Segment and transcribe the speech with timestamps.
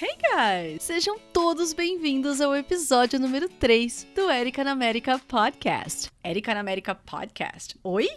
[0.00, 0.82] Hey guys!
[0.82, 6.10] Sejam todos bem-vindos ao episódio número 3 do Erika na América Podcast.
[6.22, 7.76] Erika na América Podcast.
[7.82, 8.08] Oi?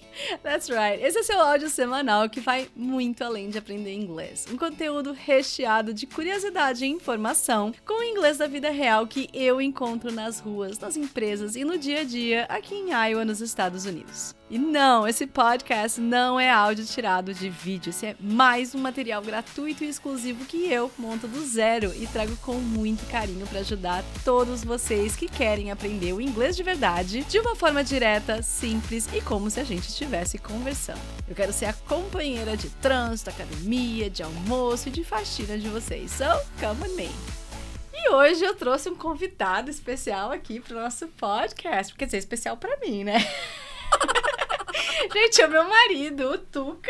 [0.43, 1.01] That's right.
[1.01, 4.45] Esse é seu áudio semanal que vai muito além de aprender inglês.
[4.51, 9.61] Um conteúdo recheado de curiosidade e informação com o inglês da vida real que eu
[9.61, 13.85] encontro nas ruas, nas empresas e no dia a dia aqui em Iowa, nos Estados
[13.85, 14.35] Unidos.
[14.49, 19.19] E não, esse podcast não é áudio tirado de vídeo, esse é mais um material
[19.21, 24.03] gratuito e exclusivo que eu monto do zero e trago com muito carinho para ajudar
[24.23, 29.21] todos vocês que querem aprender o inglês de verdade de uma forma direta, simples e
[29.21, 30.99] como se a gente estivesse conversando.
[31.27, 36.09] Eu quero ser a companheira de trânsito, academia, de almoço e de faxina de vocês.
[36.11, 36.23] So,
[36.59, 37.11] come with me.
[37.93, 41.93] E hoje eu trouxe um convidado especial aqui para o nosso podcast.
[41.93, 43.19] Quer dizer, especial para mim, né?
[45.13, 46.89] Gente, é meu marido, o Tuca.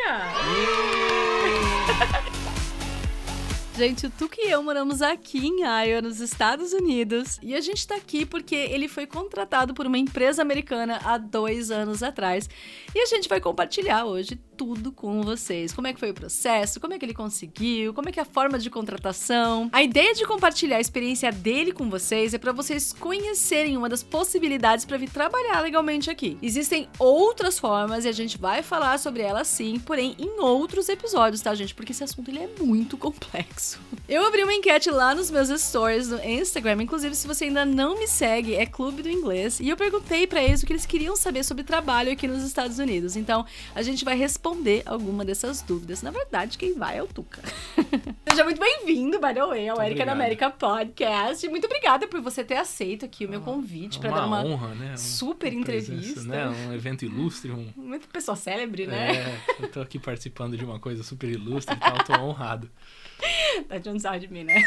[3.75, 7.39] Gente, o Tuca e eu moramos aqui em Iowa, nos Estados Unidos.
[7.41, 11.71] E a gente tá aqui porque ele foi contratado por uma empresa americana há dois
[11.71, 12.47] anos atrás.
[12.93, 15.73] E a gente vai compartilhar hoje tudo com vocês.
[15.73, 18.21] Como é que foi o processo, como é que ele conseguiu, como é que é
[18.21, 19.69] a forma de contratação.
[19.73, 24.03] A ideia de compartilhar a experiência dele com vocês é para vocês conhecerem uma das
[24.03, 26.37] possibilidades para vir trabalhar legalmente aqui.
[26.43, 31.41] Existem outras formas e a gente vai falar sobre elas sim, porém em outros episódios,
[31.41, 31.73] tá, gente?
[31.73, 33.62] Porque esse assunto ele é muito complexo.
[34.07, 37.97] Eu abri uma enquete lá nos meus stories no Instagram, inclusive se você ainda não
[37.97, 41.15] me segue, é Clube do Inglês, e eu perguntei para eles o que eles queriam
[41.15, 43.15] saber sobre trabalho aqui nos Estados Unidos.
[43.15, 46.01] Então, a gente vai responder alguma dessas dúvidas.
[46.01, 47.41] Na verdade, quem vai é o Tuca.
[48.29, 51.47] Seja muito bem-vindo, by the way, ao Erika na América Podcast.
[51.47, 54.97] Muito obrigada por você ter aceito aqui o meu convite para dar uma honra, né?
[54.97, 56.29] super uma presença, entrevista.
[56.29, 56.47] Né?
[56.67, 57.51] Um evento ilustre.
[57.51, 57.71] Um...
[57.75, 59.15] Muito pessoa célebre, né?
[59.15, 62.69] É, eu tô aqui participando de uma coisa super ilustre e tal, tô honrado.
[63.67, 64.63] tá de onde de mim, né?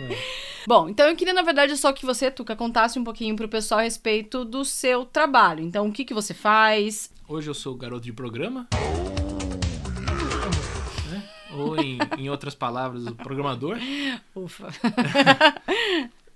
[0.00, 0.40] É.
[0.66, 3.80] Bom, então eu queria, na verdade, só que você, Tuca, contasse um pouquinho pro pessoal
[3.80, 5.62] a respeito do seu trabalho.
[5.62, 7.10] Então, o que, que você faz?
[7.28, 8.68] Hoje eu sou garoto de programa.
[11.10, 11.28] Né?
[11.52, 13.78] Ou, em, em outras palavras, o programador.
[14.34, 14.68] Ufa.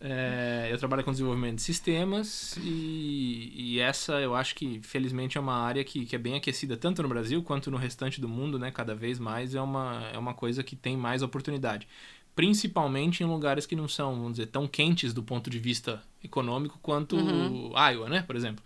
[0.07, 5.41] É, eu trabalho com desenvolvimento de sistemas e, e, essa eu acho que felizmente é
[5.41, 8.59] uma área que, que é bem aquecida tanto no Brasil quanto no restante do mundo,
[8.59, 8.71] né?
[8.71, 11.89] Cada vez mais é uma, é uma coisa que tem mais oportunidade.
[12.37, 16.79] Principalmente em lugares que não são, vamos dizer, tão quentes do ponto de vista econômico
[16.83, 17.73] quanto uhum.
[17.75, 18.21] Iowa, né?
[18.21, 18.63] Por exemplo.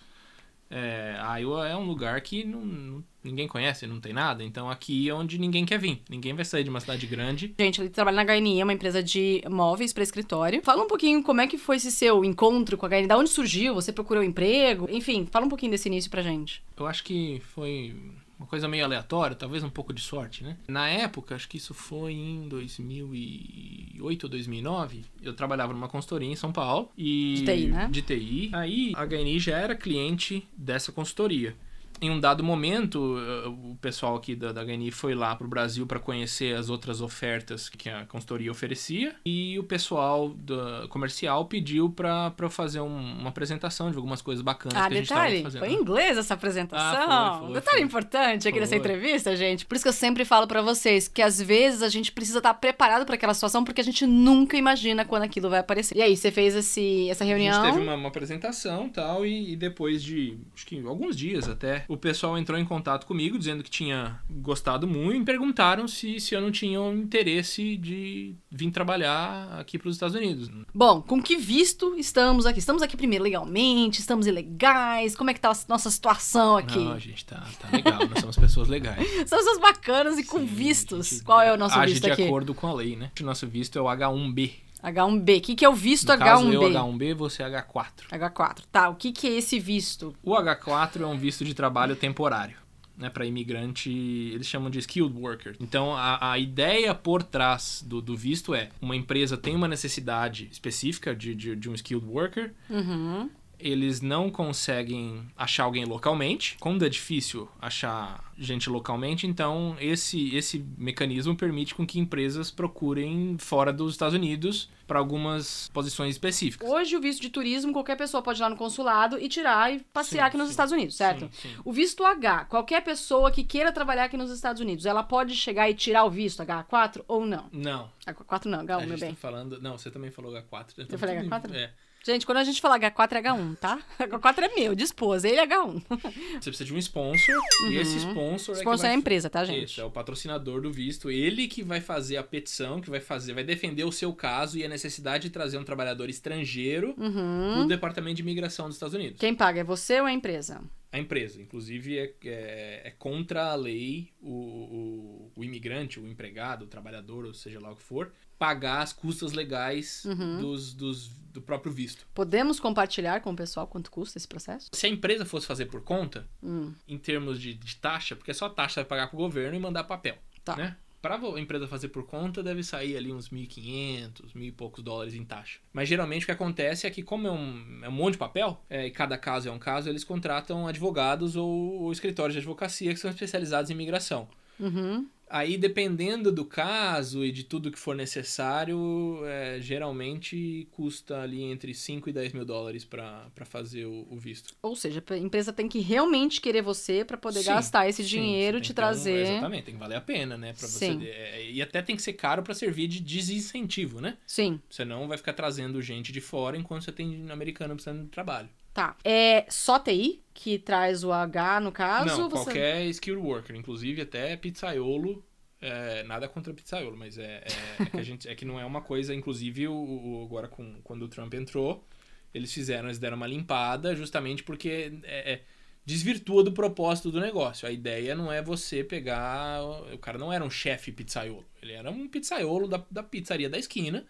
[0.70, 4.44] É, Iowa é um lugar que não, não, ninguém conhece, não tem nada.
[4.44, 6.02] Então aqui é onde ninguém quer vir.
[6.08, 7.54] Ninguém vai sair de uma cidade grande.
[7.58, 10.62] Gente, ele trabalha na HNI, é uma empresa de móveis para escritório.
[10.62, 13.30] Fala um pouquinho como é que foi esse seu encontro com a HNI, da onde
[13.30, 16.62] surgiu, você procurou emprego, enfim, fala um pouquinho desse início pra gente.
[16.76, 17.94] Eu acho que foi
[18.38, 20.56] uma coisa meio aleatória, talvez um pouco de sorte, né?
[20.68, 26.36] Na época, acho que isso foi em 2008 ou 2009, eu trabalhava numa consultoria em
[26.36, 27.88] São Paulo e de TI, né?
[27.90, 28.50] De TI.
[28.52, 31.56] Aí a HNI já era cliente dessa consultoria
[32.00, 35.50] em um dado momento, eh, o pessoal aqui da, da HNI foi lá para o
[35.50, 41.46] Brasil para conhecer as outras ofertas que a consultoria oferecia e o pessoal da comercial
[41.46, 45.42] pediu para fazer um, uma apresentação de algumas coisas bacanas ah, que a gente estava
[45.42, 45.60] fazendo.
[45.60, 47.10] Foi em inglês essa apresentação.
[47.10, 47.86] Ah, foi, foi, detalhe foi.
[47.86, 49.66] importante aqui nessa entrevista, gente.
[49.66, 52.54] Por isso que eu sempre falo para vocês que às vezes a gente precisa estar
[52.54, 55.96] preparado para aquela situação porque a gente nunca imagina quando aquilo vai aparecer.
[55.96, 57.60] E aí, você fez esse, essa reunião?
[57.60, 61.48] A gente teve uma, uma apresentação tal e, e depois de acho que alguns dias
[61.48, 66.20] até o pessoal entrou em contato comigo dizendo que tinha gostado muito e perguntaram se,
[66.20, 70.50] se eu não tinha um interesse de vir trabalhar aqui para os Estados Unidos.
[70.74, 72.58] Bom, com que visto estamos aqui?
[72.58, 74.00] Estamos aqui primeiro legalmente?
[74.00, 75.16] Estamos ilegais?
[75.16, 76.78] Como é que tá a nossa situação aqui?
[76.78, 79.08] Não, a gente tá, tá legal, nós somos pessoas legais.
[79.26, 81.22] somos pessoas bacanas e com Sim, vistos.
[81.22, 82.16] Qual é o nosso visto aqui?
[82.16, 83.10] de acordo com a lei, né?
[83.18, 84.67] O nosso visto é o H1B.
[84.82, 85.38] H1B.
[85.38, 86.18] O que, que é o visto no H1B?
[86.18, 87.90] Caso eu H1B, você é H4.
[88.10, 88.58] H4.
[88.70, 90.14] Tá, o que, que é esse visto?
[90.22, 92.56] O H4 é um visto de trabalho temporário.
[92.96, 93.88] Né, para imigrante,
[94.34, 95.54] eles chamam de skilled worker.
[95.60, 100.48] Então, a, a ideia por trás do, do, visto é: uma empresa tem uma necessidade
[100.50, 103.30] específica de, de, de um skilled worker, uhum.
[103.58, 106.56] Eles não conseguem achar alguém localmente.
[106.60, 113.36] Como é difícil achar gente localmente, então esse, esse mecanismo permite com que empresas procurem
[113.38, 116.68] fora dos Estados Unidos para algumas posições específicas.
[116.68, 119.80] Hoje o visto de turismo qualquer pessoa pode ir lá no consulado e tirar e
[119.92, 120.50] passear sim, aqui nos sim.
[120.52, 121.28] Estados Unidos, certo?
[121.32, 125.34] Sim, o visto H, qualquer pessoa que queira trabalhar aqui nos Estados Unidos, ela pode
[125.34, 127.48] chegar e tirar o visto H4 ou não?
[127.52, 127.90] Não.
[128.06, 129.10] H4 não, H1, a meu bem.
[129.10, 130.86] Tá falando, não, você também falou H4.
[130.90, 131.54] Eu falei H4?
[131.54, 131.72] É.
[132.12, 133.78] Gente, quando a gente fala H4 é H1, tá?
[134.00, 135.82] H4 é meu, de esposa, ele é H1.
[136.40, 137.34] Você precisa de um sponsor,
[137.70, 138.96] e esse sponsor, é, que Sponsor é vai...
[138.96, 139.72] a empresa, tá, gente?
[139.72, 141.10] Isso, é o patrocinador do visto.
[141.10, 144.64] Ele que vai fazer a petição, que vai fazer, vai defender o seu caso e
[144.64, 147.62] a necessidade de trazer um trabalhador estrangeiro Uhum.
[147.62, 149.18] do Departamento de Imigração dos Estados Unidos.
[149.20, 150.60] Quem paga é você ou a empresa?
[150.90, 156.64] A empresa, inclusive, é, é, é contra a lei o, o, o imigrante, o empregado,
[156.64, 160.40] o trabalhador, ou seja lá o que for, pagar as custas legais Uhum.
[160.40, 162.06] dos, dos, do próprio visto.
[162.14, 164.70] Podemos compartilhar com o pessoal quanto custa esse processo?
[164.72, 168.46] Se a empresa fosse fazer por conta, Hum, em termos de, de taxa, porque só
[168.46, 170.56] a taxa vai pagar para o governo e mandar papel, Tá.
[170.56, 170.76] né?
[171.00, 175.14] Para a empresa fazer por conta, deve sair ali uns 1.500, mil e poucos dólares
[175.14, 175.60] em taxa.
[175.72, 178.60] Mas geralmente o que acontece é que, como é um, é um monte de papel,
[178.68, 182.92] é, e cada caso é um caso, eles contratam advogados ou, ou escritórios de advocacia
[182.92, 184.28] que são especializados em imigração.
[184.58, 185.06] Uhum.
[185.30, 191.74] Aí, dependendo do caso e de tudo que for necessário, é, geralmente custa ali entre
[191.74, 194.54] 5 e 10 mil dólares para fazer o, o visto.
[194.62, 198.08] Ou seja, a empresa tem que realmente querer você para poder Sim, gastar esse sim,
[198.08, 199.18] dinheiro, te ter um- trazer.
[199.22, 200.52] exatamente, tem que valer a pena, né?
[200.52, 201.04] Pra você, Sim.
[201.04, 204.16] é, e até tem que ser caro para servir de desincentivo, né?
[204.26, 208.08] Sim, Você não vai ficar trazendo gente de fora enquanto você tem americano precisando de
[208.10, 208.48] trabalho.
[208.78, 208.96] Tá.
[209.04, 212.06] É só TI que traz o H no caso?
[212.06, 212.44] não, você...
[212.44, 215.24] qualquer skilled worker, inclusive até pizzaiolo.
[215.60, 218.64] é, nada contra pizzaiolo, mas é, é- é que a gente, é que não é
[218.64, 219.12] uma coisa.
[219.14, 221.84] Inclusive, o, o- agora com, quando o Trump entrou,
[222.32, 225.40] eles fizeram, eles deram uma limpada justamente porque é, é,
[225.84, 227.66] desvirtua do propósito do negócio.
[227.66, 229.60] A ideia não é você pegar.
[229.92, 233.58] O cara não era um chefe pizzaiolo, ele era um pizzaiolo da, da pizzaria da
[233.58, 234.06] esquina.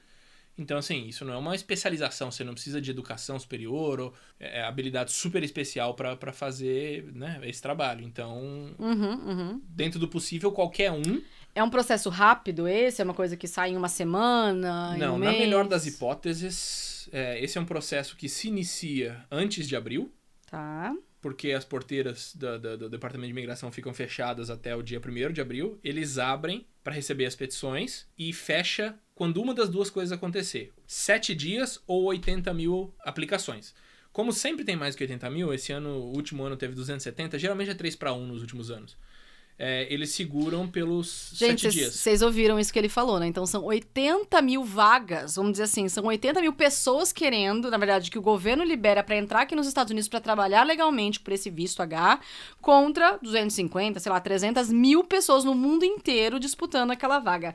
[0.58, 4.62] Então, assim, isso não é uma especialização, você não precisa de educação superior ou é,
[4.62, 8.05] habilidade super especial para fazer né, esse trabalho.
[8.05, 9.62] Então, Uhum, uhum.
[9.69, 11.22] dentro do possível, qualquer um.
[11.55, 13.00] É um processo rápido esse?
[13.00, 14.94] É uma coisa que sai em uma semana?
[14.96, 19.25] em não, um na melhor das hipóteses, é, esse é um processo que se inicia
[19.31, 20.12] antes de abril,
[20.50, 20.94] Tá.
[21.20, 25.32] porque as porteiras da- da- do Departamento de Imigração ficam fechadas até o dia 1
[25.32, 25.78] de abril.
[25.82, 31.35] Eles abrem para receber as petições e fecha quando uma das duas coisas acontecer: sete
[31.35, 33.75] dias ou 80 mil aplicações.
[34.12, 37.70] Como sempre tem mais que 80 mil, esse ano, o último ano teve 270, geralmente
[37.70, 38.97] é 3 para 1 nos últimos anos.
[39.59, 41.94] É, eles seguram pelos Gente, sete dias.
[41.94, 43.26] vocês ouviram isso que ele falou, né?
[43.26, 48.12] Então são 80 mil vagas, vamos dizer assim, são 80 mil pessoas querendo, na verdade,
[48.12, 51.50] que o governo libera para entrar aqui nos Estados Unidos para trabalhar legalmente por esse
[51.50, 52.20] visto H,
[52.61, 57.53] contra 250, sei lá, 300 mil pessoas no mundo inteiro disputando aquela vaga.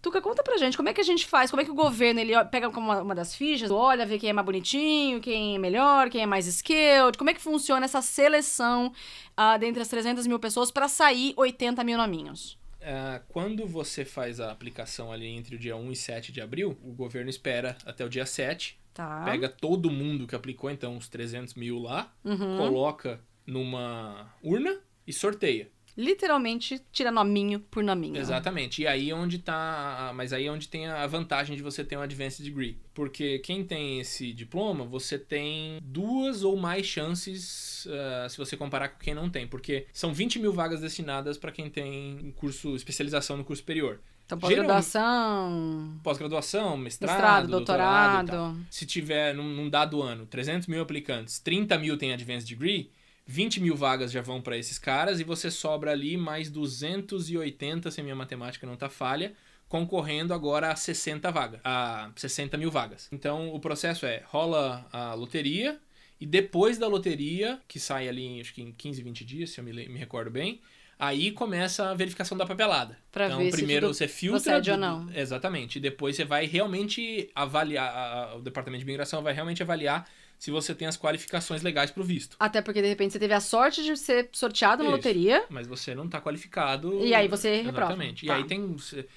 [0.00, 1.50] Tuca, conta pra gente, como é que a gente faz?
[1.50, 4.32] Como é que o governo, ele pega uma, uma das fichas, olha, vê quem é
[4.32, 8.92] mais bonitinho, quem é melhor, quem é mais skilled, como é que funciona essa seleção
[9.36, 12.56] ah, dentre as 300 mil pessoas para sair 80 mil nominhos?
[12.80, 16.78] Ah, quando você faz a aplicação ali entre o dia 1 e 7 de abril,
[16.82, 19.22] o governo espera até o dia 7, Tá.
[19.24, 22.56] pega todo mundo que aplicou, então uns 300 mil lá, Uhum.
[22.56, 25.70] coloca numa urna e sorteia.
[25.98, 28.18] Literalmente tira nominho por nominho.
[28.18, 28.82] Exatamente.
[28.82, 30.12] E aí é onde tá.
[30.14, 32.78] Mas aí é onde tem a vantagem de você ter um Advanced Degree.
[32.94, 38.90] Porque quem tem esse diploma, você tem duas ou mais chances ah, se você comparar
[38.90, 39.48] com quem não tem.
[39.48, 43.98] Porque são 20 mil vagas destinadas para quem tem um curso, especialização no curso superior.
[44.24, 48.26] Então, pós-graduação, Pós-graduação, mestrado, mestrado, doutorado.
[48.26, 48.66] doutorado.
[48.70, 52.90] Se tiver num, num dado ano 300 mil aplicantes, 30 mil tem Advanced Degree,
[53.30, 58.00] 20 mil vagas já vão para esses caras e você sobra ali mais 280, se
[58.00, 59.34] a minha matemática não tá falha,
[59.68, 63.06] concorrendo agora a 60 vagas, a 60 mil vagas.
[63.12, 65.78] Então o processo é, rola a loteria
[66.18, 69.64] e depois da loteria, que sai ali acho que em 15, 20 dias, se eu
[69.64, 70.62] me, me recordo bem,
[70.98, 72.96] aí começa a verificação da papelada.
[73.12, 74.40] Pra então ver se primeiro tudo você filtra...
[74.40, 75.06] procede ou não.
[75.14, 75.76] Exatamente.
[75.76, 80.08] E depois você vai realmente avaliar, o departamento de imigração vai realmente avaliar
[80.38, 82.36] se você tem as qualificações legais para o visto.
[82.38, 84.96] Até porque, de repente, você teve a sorte de ser sorteado na Isso.
[84.96, 85.44] loteria.
[85.50, 87.04] Mas você não está qualificado.
[87.04, 87.92] E aí você reprova.
[87.92, 88.24] Exatamente.
[88.24, 88.36] E Tá.
[88.36, 88.76] aí tem,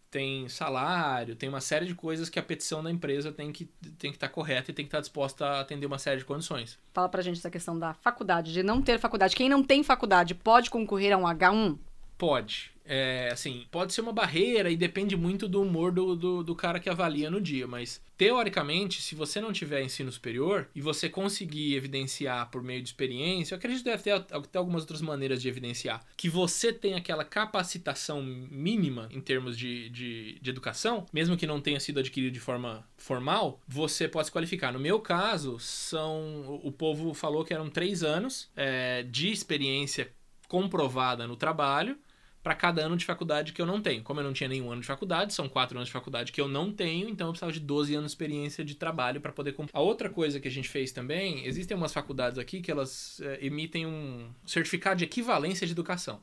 [0.10, 3.92] tem salário, tem uma série de coisas que a petição da empresa tem que estar
[4.00, 6.78] tem que tá correta e tem que estar disposta a atender uma série de condições.
[6.94, 9.36] Fala pra gente essa questão da faculdade, de não ter faculdade.
[9.36, 11.78] Quem não tem faculdade pode concorrer a um H1?
[12.18, 12.72] Pode.
[12.94, 16.78] É, assim, pode ser uma barreira e depende muito do humor do, do, do cara
[16.78, 21.74] que avalia no dia, mas teoricamente, se você não tiver ensino superior e você conseguir
[21.74, 25.48] evidenciar por meio de experiência, eu acredito que deve ter até algumas outras maneiras de
[25.48, 31.48] evidenciar, que você tem aquela capacitação mínima em termos de, de, de educação, mesmo que
[31.48, 34.74] não tenha sido adquirido de forma formal, você pode se qualificar.
[34.74, 36.60] No meu caso, são.
[36.62, 40.12] O povo falou que eram três anos é, de experiência
[40.50, 41.98] comprovada no trabalho
[42.44, 44.04] para cada ano de faculdade que eu não tenho.
[44.04, 46.48] Como eu não tinha nenhum ano de faculdade, são quatro anos de faculdade que eu
[46.48, 49.76] não tenho, então eu precisava de 12 anos de experiência de trabalho para poder cumprir.
[49.76, 53.46] A outra coisa que a gente fez também, existem umas faculdades aqui que elas é,
[53.46, 56.22] emitem um certificado de equivalência de educação.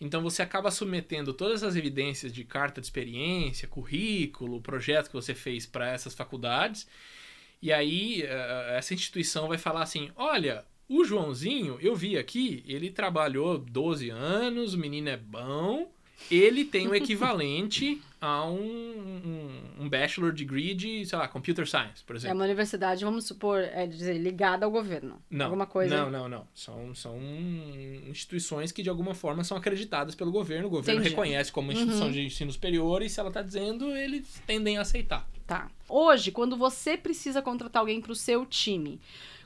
[0.00, 5.34] Então você acaba submetendo todas as evidências de carta de experiência, currículo, projeto que você
[5.34, 6.86] fez para essas faculdades.
[7.62, 12.90] E aí eh, essa instituição vai falar assim: olha, o Joãozinho, eu vi aqui, ele
[12.90, 15.90] trabalhou 12 anos, o menino é bom,
[16.30, 22.02] ele tem o equivalente a um, um, um, bachelor degree de, sei lá, computer science,
[22.06, 22.32] por exemplo.
[22.32, 25.22] É uma universidade, vamos supor, é dizer, ligada ao governo.
[25.30, 25.46] Não.
[25.46, 25.94] Alguma coisa.
[25.94, 26.48] Não, não, não.
[26.54, 27.18] São, são
[28.08, 30.68] instituições que de alguma forma são acreditadas pelo governo.
[30.68, 31.14] O governo Entendi.
[31.14, 32.12] reconhece como instituição uhum.
[32.12, 35.28] de ensino superior e se ela está dizendo, eles tendem a aceitar.
[35.46, 35.70] Tá.
[35.86, 38.98] Hoje, quando você precisa contratar alguém para o seu time,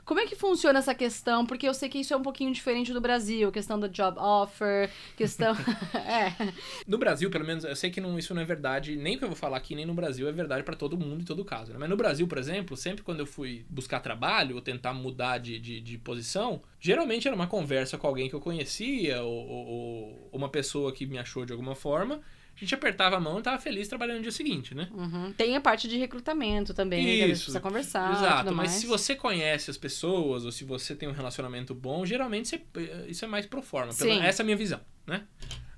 [0.09, 1.45] como é que funciona essa questão?
[1.45, 4.89] Porque eu sei que isso é um pouquinho diferente do Brasil, questão do job offer,
[5.15, 5.55] questão.
[5.93, 6.51] é.
[6.87, 9.25] No Brasil, pelo menos, eu sei que não, isso não é verdade, nem o que
[9.25, 11.73] eu vou falar aqui, nem no Brasil é verdade para todo mundo em todo caso.
[11.73, 11.77] Né?
[11.77, 15.59] Mas no Brasil, por exemplo, sempre quando eu fui buscar trabalho ou tentar mudar de,
[15.59, 20.29] de, de posição, geralmente era uma conversa com alguém que eu conhecia ou, ou, ou
[20.33, 22.19] uma pessoa que me achou de alguma forma
[22.59, 24.89] a gente apertava a mão e tava feliz trabalhando no dia seguinte, né?
[24.91, 25.31] Uhum.
[25.31, 27.07] Tem a parte de recrutamento também, Isso.
[27.07, 28.11] que a gente precisa conversar.
[28.11, 32.49] Exato, mas se você conhece as pessoas ou se você tem um relacionamento bom, geralmente
[32.49, 32.61] você,
[33.07, 33.93] isso é mais pro forma.
[33.93, 35.23] Pela, essa é a minha visão, né?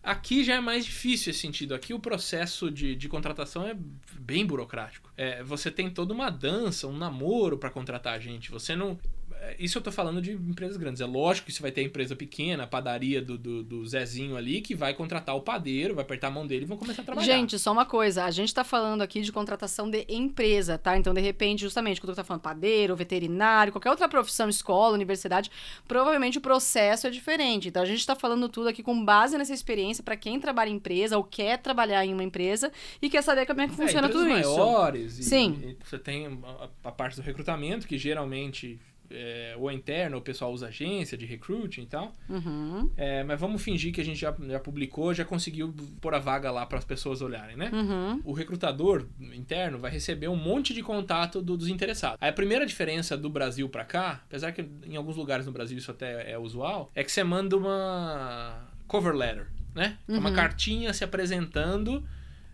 [0.04, 1.76] Aqui já é mais difícil esse sentido.
[1.76, 3.78] Aqui o processo de, de contratação é
[4.20, 5.12] bem burocrático.
[5.16, 8.50] É, você tem toda uma dança, um namoro para contratar a gente.
[8.50, 8.98] Você não.
[9.42, 11.02] É, isso eu tô falando de empresas grandes.
[11.02, 14.38] É lógico que você vai ter a empresa pequena, a padaria do, do, do, Zezinho
[14.38, 17.06] ali, que vai contratar o padeiro, vai apertar a mão dele e vão começar a
[17.06, 17.26] trabalhar.
[17.26, 18.24] Gente, só uma coisa.
[18.24, 20.96] A gente tá falando aqui de contratação de empresa, tá?
[20.96, 25.50] Então, de repente, justamente, quando você tá falando padeiro, veterinário, qualquer outra profissão, escola, universidade,
[25.88, 27.70] provavelmente o processo é diferente.
[27.70, 30.76] Então, a gente tá falando tudo aqui com base nessa experiência para quem trabalha em
[30.76, 32.72] empresa ou quer trabalhar em uma empresa
[33.02, 34.58] e quer saber como é que é, funciona é, tudo maiores, isso.
[34.60, 35.14] maiores.
[35.14, 35.60] Sim.
[35.64, 38.80] E você tem a, a parte do recrutamento, que geralmente
[39.14, 42.14] é, ou interno, o pessoal usa agência de recruiting e tal.
[42.30, 42.90] Uhum.
[42.98, 46.52] É, mas vamos fingir que a gente já, já publicou, já conseguiu pôr a vaga
[46.52, 47.70] lá para as pessoas olharem, né?
[47.74, 48.22] Uhum.
[48.24, 52.18] O recrutador interno vai receber um monte de contato do, dos interessados.
[52.22, 55.78] Aí a primeira diferença do Brasil para cá, apesar que em alguns lugares no Brasil
[55.78, 59.98] isso até é usual, é que você manda uma cover letter, né?
[60.08, 60.18] Uhum.
[60.18, 62.06] Uma cartinha se apresentando,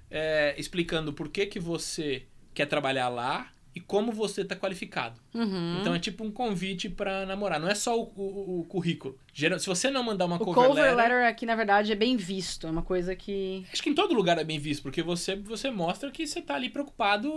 [0.10, 2.24] é, explicando por que, que você
[2.54, 5.22] quer trabalhar lá e como você está qualificado.
[5.36, 5.78] Uhum.
[5.80, 7.60] Então é tipo um convite para namorar.
[7.60, 9.16] Não é só o, o, o, currículo.
[9.32, 12.18] Se você não mandar uma o cover, cover letter, letter aqui na verdade é bem
[12.18, 12.66] visto.
[12.66, 15.70] É uma coisa que acho que em todo lugar é bem visto porque você você
[15.70, 17.32] mostra que você está ali preocupado.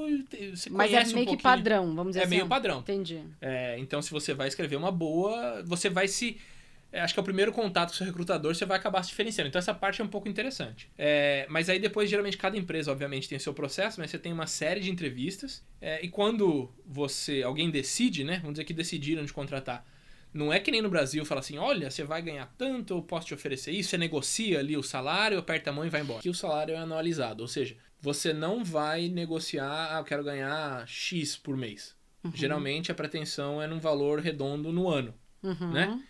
[0.55, 2.35] Você Mas é meio um que padrão, vamos dizer é assim.
[2.35, 2.79] É meio padrão.
[2.79, 3.21] Entendi.
[3.39, 6.50] É, então se você vai escrever uma boa, você vai se é,
[6.93, 9.49] acho que é o primeiro contato com o seu recrutador, você vai acabar se diferenciando.
[9.49, 10.91] Então essa parte é um pouco interessante.
[10.99, 14.33] É, mas aí depois, geralmente, cada empresa, obviamente, tem o seu processo, mas você tem
[14.33, 15.65] uma série de entrevistas.
[15.81, 18.39] É, e quando você, alguém decide, né?
[18.39, 19.87] Vamos dizer que decidiram te contratar.
[20.33, 23.27] Não é que nem no Brasil, fala assim, olha, você vai ganhar tanto, eu posso
[23.27, 26.21] te oferecer isso, você negocia ali o salário, aperta a mão e vai embora.
[26.21, 30.87] Aqui o salário é anualizado, ou seja, você não vai negociar, ah, eu quero ganhar
[30.87, 31.97] X por mês.
[32.23, 32.31] Uhum.
[32.33, 35.73] Geralmente a pretensão é num valor redondo no ano, uhum.
[35.73, 36.01] né?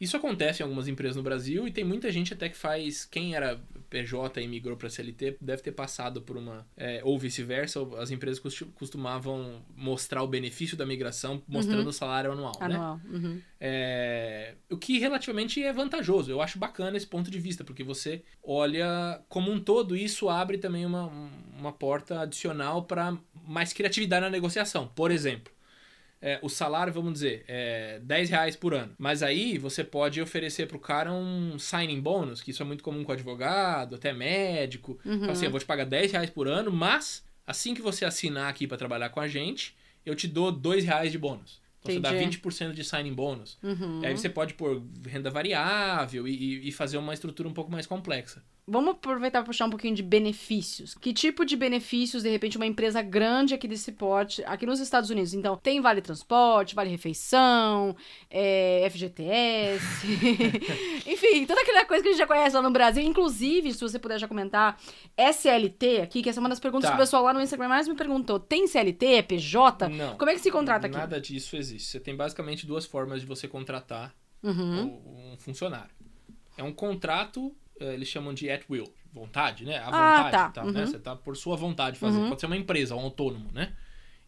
[0.00, 3.04] Isso acontece em algumas empresas no Brasil e tem muita gente até que faz.
[3.04, 6.66] Quem era PJ e migrou para CLT deve ter passado por uma.
[6.76, 8.40] É, ou vice-versa, as empresas
[8.74, 11.88] costumavam mostrar o benefício da migração mostrando uhum.
[11.88, 12.52] o salário anual.
[12.60, 12.66] Né?
[12.66, 13.00] Anual.
[13.04, 13.18] Né?
[13.18, 13.42] Uhum.
[13.60, 16.30] É, o que relativamente é vantajoso.
[16.30, 20.58] Eu acho bacana esse ponto de vista, porque você olha como um todo, isso abre
[20.58, 21.06] também uma,
[21.58, 24.86] uma porta adicional para mais criatividade na negociação.
[24.94, 25.57] Por exemplo
[26.20, 28.92] é, o salário, vamos dizer, é 10 reais por ano.
[28.98, 33.04] Mas aí você pode oferecer pro cara um signing bônus, que isso é muito comum
[33.04, 34.98] com advogado, até médico.
[35.04, 35.14] Uhum.
[35.14, 38.50] Então, assim, eu vou te pagar 10 reais por ano, mas assim que você assinar
[38.50, 41.60] aqui para trabalhar com a gente, eu te dou 2 reais de bônus.
[41.80, 42.08] Então Entendi.
[42.08, 43.56] você dá 20% de signing bônus.
[43.62, 44.00] Uhum.
[44.04, 48.42] Aí você pode pôr renda variável e, e fazer uma estrutura um pouco mais complexa.
[48.70, 50.94] Vamos aproveitar para puxar um pouquinho de benefícios.
[50.94, 55.08] Que tipo de benefícios, de repente, uma empresa grande aqui desse porte, aqui nos Estados
[55.08, 55.32] Unidos?
[55.32, 57.96] Então, tem vale transporte, vale refeição,
[58.28, 60.06] é, FGTS,
[61.08, 63.02] enfim, toda aquela coisa que a gente já conhece lá no Brasil.
[63.02, 64.78] Inclusive, se você puder já comentar,
[65.16, 66.94] SLT aqui, que essa é uma das perguntas tá.
[66.94, 68.38] que o pessoal lá no Instagram mais me perguntou.
[68.38, 69.06] Tem CLT?
[69.06, 69.88] É PJ?
[69.88, 70.18] Não.
[70.18, 70.96] Como é que se contrata aqui?
[70.96, 71.88] Nada disso existe.
[71.88, 75.32] Você tem basicamente duas formas de você contratar uhum.
[75.32, 75.90] um funcionário.
[76.56, 79.78] É um contrato eles chamam de at will, vontade, né?
[79.78, 80.48] A ah, vontade, tá.
[80.50, 80.72] Tá, uhum.
[80.72, 80.86] né?
[80.86, 82.22] Você tá por sua vontade fazendo.
[82.22, 82.28] Uhum.
[82.30, 83.74] Pode ser uma empresa, um autônomo, né?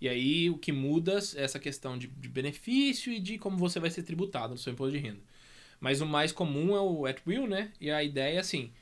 [0.01, 3.79] E aí o que muda é essa questão de, de, benefício e de como você
[3.79, 5.21] vai ser tributado no seu imposto de renda.
[5.79, 7.73] Mas o mais comum é o at will, né?
[7.81, 8.73] E a ideia é assim,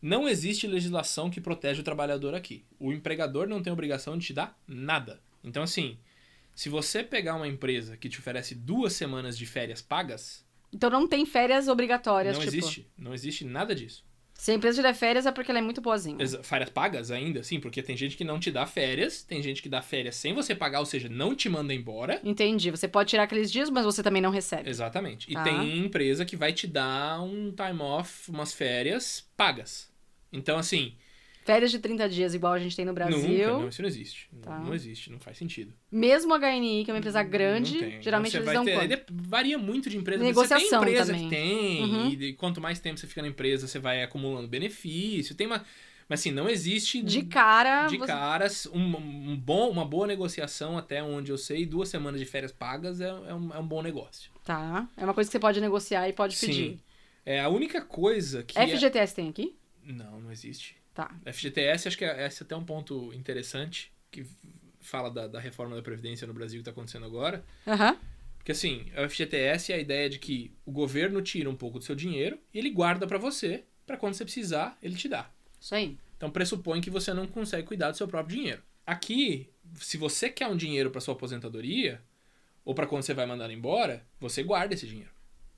[0.00, 2.64] Não existe legislação que protege o trabalhador aqui.
[2.78, 5.20] O empregador não tem obrigação de te dar nada.
[5.42, 5.98] Então, assim,
[6.54, 11.08] se você pegar uma empresa que te oferece duas semanas de férias pagas, Então não
[11.08, 12.56] tem férias obrigatórias, não tipo.
[12.56, 12.86] existe.
[12.96, 14.04] Não existe nada disso.
[14.40, 16.26] Se a empresa te der férias é porque ela é muito boazinha.
[16.42, 19.68] Férias pagas ainda, sim, porque tem gente que não te dá férias, tem gente que
[19.68, 22.18] dá férias sem você pagar, ou seja, não te manda embora.
[22.24, 22.70] Entendi.
[22.70, 24.70] Você pode tirar aqueles dias, mas você também não recebe.
[24.70, 25.30] Exatamente.
[25.30, 25.44] E Tá.
[25.44, 29.90] tem empresa que vai te dar um time off, umas férias pagas.
[30.32, 30.94] Então, assim,
[31.52, 33.18] Férias de 30 dias, igual a gente tem no Brasil.
[33.18, 34.28] nunca, não, isso não existe.
[34.42, 34.58] Tá.
[34.60, 35.72] Não existe, não faz sentido.
[35.90, 38.02] Mesmo a HNI, que é uma empresa grande, Não tem.
[38.02, 39.12] geralmente eles dão ter- quanto?
[39.12, 40.22] Varia muito de empresa.
[40.22, 41.28] Negociação você tem empresa também.
[41.28, 42.08] que tem, Uhum.
[42.08, 45.34] e, e quanto mais tempo você fica na empresa, você vai acumulando benefício.
[45.34, 45.64] Tem uma.
[46.08, 50.76] Mas assim, não existe De cara, de você- caras um, um bom, uma boa negociação,
[50.76, 53.80] até onde eu sei, duas semanas de férias pagas é, é, um, é um bom
[53.80, 54.30] negócio.
[54.44, 54.88] Tá.
[54.96, 56.70] É uma coisa que você pode negociar e pode pedir.
[56.70, 56.80] Sim.
[57.24, 58.58] É a única coisa que.
[58.58, 59.54] é- FGTS tem aqui?
[59.84, 60.76] Não, não existe.
[61.00, 61.32] Tá.
[61.32, 64.26] FGTS, acho que é, esse é até um ponto interessante, que
[64.80, 67.42] fala da, da reforma da Previdência no Brasil que está acontecendo agora.
[67.66, 67.96] Aham.
[68.36, 71.84] Porque assim, a FGTS é a ideia de que o governo tira um pouco do
[71.84, 75.30] seu dinheiro e ele guarda para você, para quando você precisar, ele te dá.
[75.58, 75.96] Isso aí.
[76.18, 78.62] Então pressupõe que você não consegue cuidar do seu próprio dinheiro.
[78.86, 82.02] Aqui, se você quer um dinheiro para sua aposentadoria,
[82.62, 85.10] ou para quando você vai mandar embora, você guarda esse dinheiro.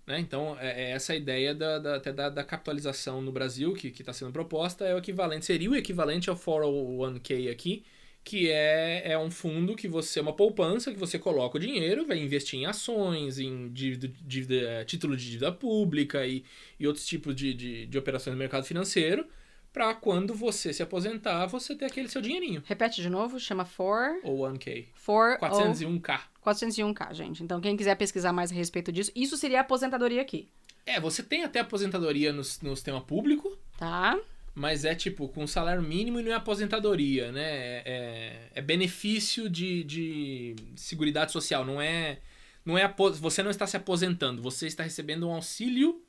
[0.06, 0.18] Né?
[0.20, 4.12] Então, é, é essa ideia da, da, até da, da capitalização no Brasil que está
[4.12, 7.84] sendo proposta, é o equivalente, seria o equivalente ao 401k aqui,
[8.24, 12.18] que é, é um fundo que você, uma poupança que você coloca o dinheiro, vai
[12.18, 16.44] investir em ações, em dívida, dívida, eh, título de dívida pública e,
[16.78, 19.26] e outros tipos de, de, de operações no mercado financeiro,
[19.72, 22.62] para quando você se aposentar, você ter aquele seu dinheirinho.
[22.66, 24.86] Repete de novo, chama for, Ou 1K.
[24.94, 26.20] for 401k.
[26.44, 27.42] 401k, gente.
[27.42, 30.48] Então, quem quiser pesquisar mais a respeito disso, isso seria a aposentadoria aqui,
[30.84, 34.18] É, você tem até aposentadoria no, no sistema público, tá?
[34.54, 37.42] mas é tipo com salário mínimo e não é aposentadoria, né?
[37.42, 42.18] É, é- é benefício de, de seguridade social, não é.
[42.64, 46.02] Não é você não está se aposentando, você está recebendo um auxílio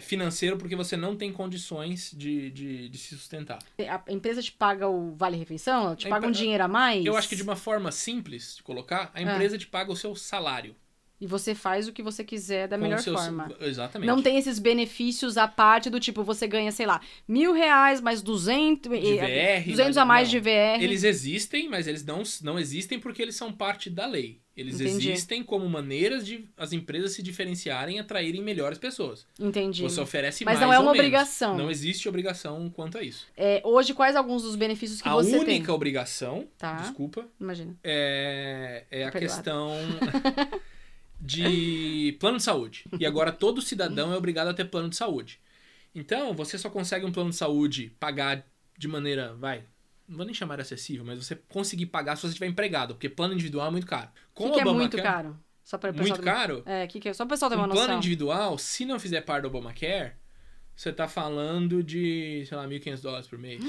[0.00, 3.58] financeiro porque você não tem condições de, de, de se sustentar.
[3.78, 5.94] A empresa te paga o vale-refeição?
[5.96, 7.04] Te A paga um dinheiro a mais?
[7.04, 9.20] Eu acho que de uma forma simples de colocar, É.
[9.20, 10.74] a empresa te paga o seu salário.
[11.20, 13.52] E você faz o que você quiser da com melhor forma.
[13.60, 14.06] Exatamente.
[14.06, 18.22] Não tem esses benefícios à parte do tipo, você ganha, sei lá, mil reais mais
[18.22, 18.82] 200...
[19.00, 20.30] de VR, 200 mas a mais não.
[20.32, 20.80] de VR.
[20.82, 24.40] Eles existem, mas eles não, não existem porque eles são parte da lei.
[24.56, 25.10] Eles Entendi.
[25.12, 29.24] existem como maneiras de as empresas se diferenciarem e atraírem melhores pessoas.
[29.38, 29.82] Entendi.
[29.82, 30.98] Você oferece Mas mais não é uma menos.
[30.98, 31.56] obrigação.
[31.56, 33.26] Não existe obrigação quanto a isso.
[33.36, 35.70] É, hoje, quais alguns dos benefícios que a você única tem?
[35.70, 36.74] obrigação, Tá.
[36.74, 37.76] desculpa, Imagina.
[37.84, 39.18] é, é a Perdoado.
[39.36, 39.70] questão
[41.20, 42.84] de plano de saúde.
[42.98, 45.40] E agora todo cidadão é obrigado a ter plano de saúde.
[45.94, 49.64] Então, você só consegue um plano de saúde pagar de maneira, vai,
[50.08, 53.34] não vou nem chamar acessível, mas você conseguir pagar se você estiver empregado, porque plano
[53.34, 54.08] individual é muito caro.
[54.32, 55.38] Com que, que é muito caro?
[55.68, 56.62] Só para Muito caro?
[56.64, 57.12] É, que que é?
[57.12, 57.98] Só o pessoal ter Um uma plano noção.
[57.98, 60.12] individual, se não fizer parte do Obamacare,
[60.74, 63.62] você tá falando de, sei lá, 1.500 dólares por mês.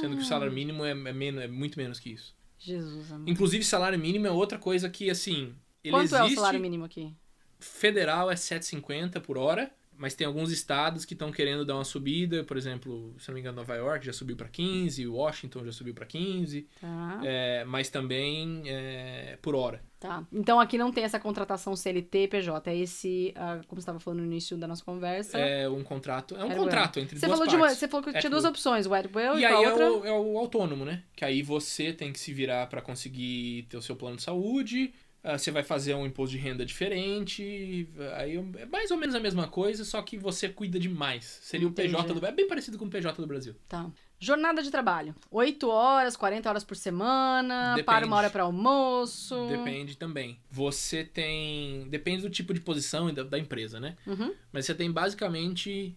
[0.00, 2.36] Sendo que o salário mínimo é, é, menos, é muito menos que isso.
[2.58, 3.26] Jesus, amor.
[3.26, 5.54] Inclusive, salário mínimo é outra coisa que, assim,
[5.88, 6.20] ele Quanto existe...
[6.20, 7.12] é o salário mínimo aqui?
[7.58, 12.44] Federal é 7,50 por hora, mas tem alguns estados que estão querendo dar uma subida,
[12.44, 15.94] por exemplo, se não me engano, Nova York já subiu para 15, Washington já subiu
[15.94, 19.82] para 15, Tá, é, mas também é, por hora.
[19.98, 20.22] tá.
[20.30, 22.70] Então aqui não tem essa contratação CLT PJ.
[22.70, 25.38] É esse, ah, como você estava falando no início da nossa conversa.
[25.38, 27.78] É um contrato, é um At contrato entre Você duas falou, de uma, partes.
[27.78, 29.90] você falou que At tinha duas opções, o At Will e, E aí é outra?
[29.92, 31.02] o, é o autônomo, né?
[31.16, 34.92] Que aí você tem que se virar para conseguir ter o seu plano de saúde,
[35.32, 39.48] você vai fazer um imposto de renda diferente, aí é mais ou menos a mesma
[39.48, 41.24] coisa, só que você cuida de mais.
[41.42, 41.88] Seria Entendi.
[41.88, 42.26] o PJ do...
[42.26, 43.54] É bem parecido com o PJ do Brasil.
[43.68, 43.90] Tá.
[44.20, 45.14] Jornada de trabalho.
[45.30, 47.84] 8 horas, 40 horas por semana, Depende.
[47.84, 49.48] para uma hora para almoço.
[49.48, 50.38] Depende também.
[50.50, 51.88] Você tem...
[51.88, 53.96] Depende do tipo de posição e da, da empresa, né?
[54.06, 54.32] Uhum.
[54.52, 55.96] Mas você tem basicamente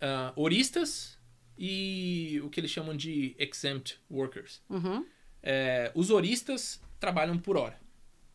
[0.00, 1.18] ah, horistas
[1.58, 4.62] e o que eles chamam de exempt workers.
[4.68, 5.06] Uhum.
[5.42, 7.78] É, os horistas trabalham por hora.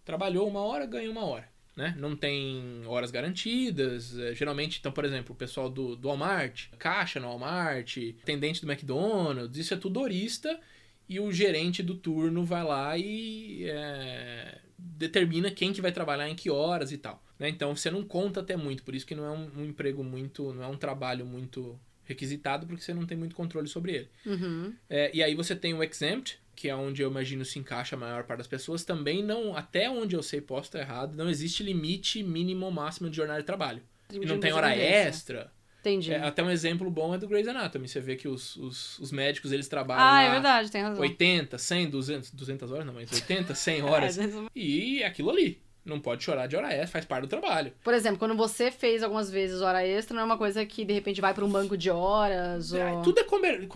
[0.04, 1.50] Trabalhou uma hora, ganha uma hora.
[1.76, 1.96] Né?
[1.98, 4.18] Não tem horas garantidas.
[4.18, 8.72] é, geralmente, então, por exemplo, o pessoal do, do Walmart, caixa no Walmart, atendente do
[8.72, 10.60] McDonald's, isso é tudo horista.
[11.08, 16.36] E o gerente do turno vai lá e é, determina quem que vai trabalhar em
[16.36, 17.24] que horas e tal.
[17.38, 17.50] né?
[17.50, 20.54] Então você não conta até muito, por isso que não é um, um emprego muito,
[20.54, 24.10] não é um trabalho muito requisitado, porque você não tem muito controle sobre ele.
[24.26, 24.74] Uhum.
[24.90, 28.00] É, e aí você tem o exempt, que é onde eu imagino se encaixa a
[28.00, 28.86] maior parte das pessoas.
[28.86, 33.10] Também não, até onde eu sei, posso estar errado, não existe limite mínimo ou máximo
[33.10, 33.82] de jornada de trabalho.
[34.14, 35.52] E não tem hora extra.
[35.80, 36.14] Entendi.
[36.14, 37.88] É, até um exemplo bom é do Grey's Anatomy.
[37.88, 41.02] Você vê que os, os, os médicos, eles trabalham ah, é verdade, tem razão.
[41.02, 44.20] 80, 100, 200, 200 horas não, mas 80, 100 horas.
[44.20, 45.60] É, E é aquilo ali.
[45.84, 47.74] Não pode chorar de hora extra, faz parte do trabalho.
[47.84, 50.94] Por exemplo, quando você fez algumas vezes hora extra, não é uma coisa que de
[50.94, 52.80] repente vai para um banco de horas ou...
[52.80, 53.24] É, tudo é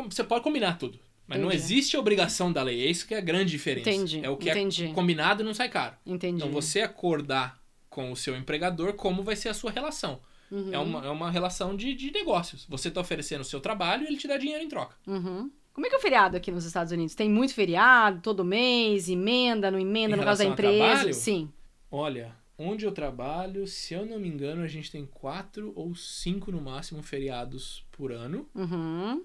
[0.08, 1.00] Você pode combinar tudo.
[1.28, 1.64] Mas não Entendi.
[1.64, 2.86] existe a obrigação da lei.
[2.86, 3.90] É isso que é a grande diferença.
[3.90, 4.86] Entendi, É o que entendi.
[4.86, 5.96] é combinado não sai caro.
[6.06, 6.38] Entendi.
[6.38, 7.60] Então você acordar
[7.90, 10.20] com o seu empregador como vai ser a sua relação.
[10.52, 10.72] Uhum.
[10.74, 12.66] É, uma, é uma relação de, de negócios.
[12.70, 14.96] Você tá oferecendo o seu trabalho e ele te dá dinheiro em troca.
[15.08, 15.50] Uhum.
[15.74, 17.16] Como é que é o feriado aqui nos Estados Unidos?
[17.16, 20.78] Tem muito feriado, todo mês, emenda, não emenda, Em no caso da empresa?
[20.78, 21.14] trabalho?
[21.14, 21.52] Sim.
[21.92, 26.52] Olha, onde eu trabalho, se eu não me engano, a gente tem quatro ou cinco
[26.52, 28.48] no máximo feriados por ano.
[28.56, 29.24] Uhum.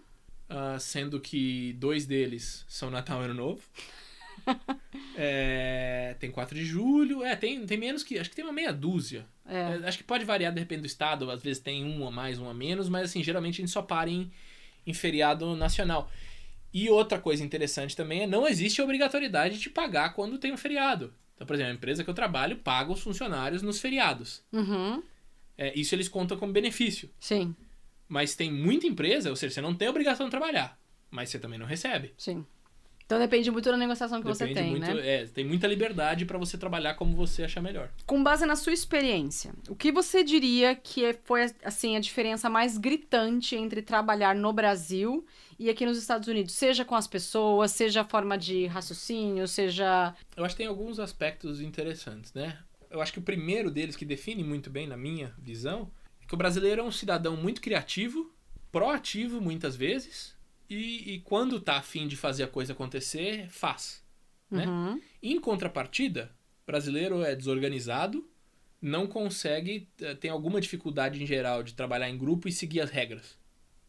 [0.51, 3.63] Ah, sendo que dois deles são Natal e Ano Novo.
[5.23, 7.23] É, tem 4 de julho.
[7.23, 8.19] É, tem, tem menos que.
[8.19, 9.27] Acho que tem uma meia dúzia.
[9.45, 9.79] É.
[9.83, 11.31] É, acho que pode variar, depende do estado.
[11.31, 12.89] Às vezes tem um a mais, um a menos.
[12.89, 14.31] Mas, assim, geralmente a gente só para em,
[14.87, 16.11] em feriado nacional.
[16.73, 20.57] E outra coisa interessante também é não existe a obrigatoriedade de pagar quando tem um
[20.57, 21.13] feriado.
[21.35, 24.43] Então, por exemplo, a empresa que eu trabalho paga os funcionários nos feriados.
[24.53, 25.03] Uhum.
[25.59, 27.11] É, isso eles contam como benefício.
[27.21, 27.55] Sim,
[28.11, 30.77] Mas tem muita empresa, ou seja, você não tem obrigação de trabalhar,
[31.11, 32.13] mas você também não recebe.
[32.19, 32.45] sim.
[33.07, 35.09] Então depende muito da negociação que você Depende tem, muito, né?
[35.23, 37.91] é, tem muita liberdade para você trabalhar como você achar melhor.
[38.07, 42.49] Com base na sua experiência, o que você diria que é- foi assim a diferença
[42.49, 45.27] mais gritante entre trabalhar no Brasil
[45.59, 46.55] e aqui nos Estados Unidos?
[46.55, 50.15] Seja com as pessoas, seja a forma de raciocínio, seja.
[50.37, 52.59] Eu acho que tem alguns aspectos interessantes, né?
[52.89, 55.91] Eu acho que o primeiro deles, que define muito bem na minha visão,
[56.31, 58.33] que o brasileiro é um cidadão muito criativo,
[58.71, 60.33] proativo muitas vezes,
[60.69, 64.01] e, e quando tá afim de fazer a coisa acontecer, faz.
[64.49, 64.65] Né?
[64.65, 65.03] Uhum.
[65.21, 66.31] Em contrapartida,
[66.63, 68.25] o brasileiro é desorganizado,
[68.81, 72.91] não consegue, eh, tem alguma dificuldade em geral de trabalhar em grupo e seguir as
[72.91, 73.37] regras.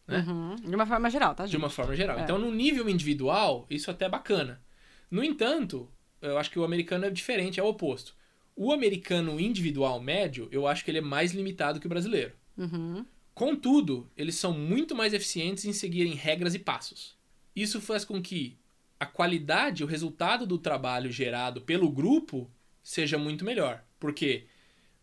[0.04, 0.24] né?
[0.26, 0.56] Uhum.
[0.56, 1.52] De uma forma geral, tá, gente?
[1.52, 2.18] De uma forma geral.
[2.18, 2.22] É.
[2.22, 4.60] Então, no nível individual, isso até é bacana.
[5.08, 5.88] No entanto,
[6.20, 8.16] eu acho que o americano é diferente, é o oposto.
[8.54, 12.32] O americano individual médio, eu acho que ele é mais limitado que o brasileiro.
[12.56, 13.04] Uhum.
[13.34, 17.16] Contudo, eles são muito mais eficientes em seguirem regras e passos.
[17.56, 18.58] Isso faz com que
[19.00, 22.50] a qualidade, o resultado do trabalho gerado pelo grupo
[22.82, 23.82] seja muito melhor.
[23.98, 24.46] Porque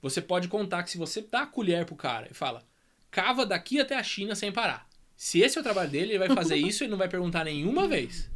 [0.02, 2.64] você pode contar que se você dá a colher pro cara e fala,
[3.12, 4.88] cava daqui até a China sem parar.
[5.16, 7.88] Se esse é o trabalho dele, ele vai fazer isso e não vai perguntar nenhuma
[7.88, 8.30] vez.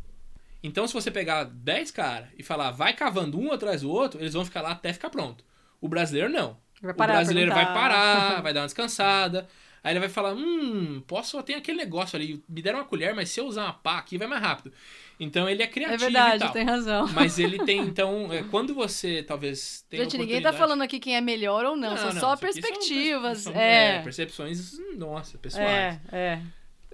[0.63, 4.33] Então, se você pegar 10 caras e falar, vai cavando um atrás do outro, eles
[4.33, 5.43] vão ficar lá até ficar pronto.
[5.81, 6.57] O brasileiro não.
[6.81, 9.47] Vai o parar, brasileiro vai parar, vai dar uma descansada.
[9.83, 12.41] Aí ele vai falar: Hum, posso, tem aquele negócio ali.
[12.47, 14.71] Me deram uma colher, mas se eu usar uma pá aqui vai mais rápido.
[15.19, 17.07] Então ele é É criativo e verdade, tem razão.
[17.09, 21.15] Mas ele tem, então, é, quando você talvez tenha Gente, ninguém tá falando aqui quem
[21.15, 23.37] é melhor ou não, são só isso aqui são perspectivas.
[23.39, 23.97] são- é.
[23.97, 25.67] é, percepções, nossa, pessoais.
[25.67, 26.41] é, é.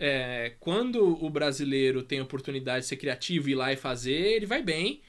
[0.01, 4.13] É, quando o brasileiro tem a oportunidade de ser criativo e ir lá e fazer,
[4.35, 5.01] ele vai bem.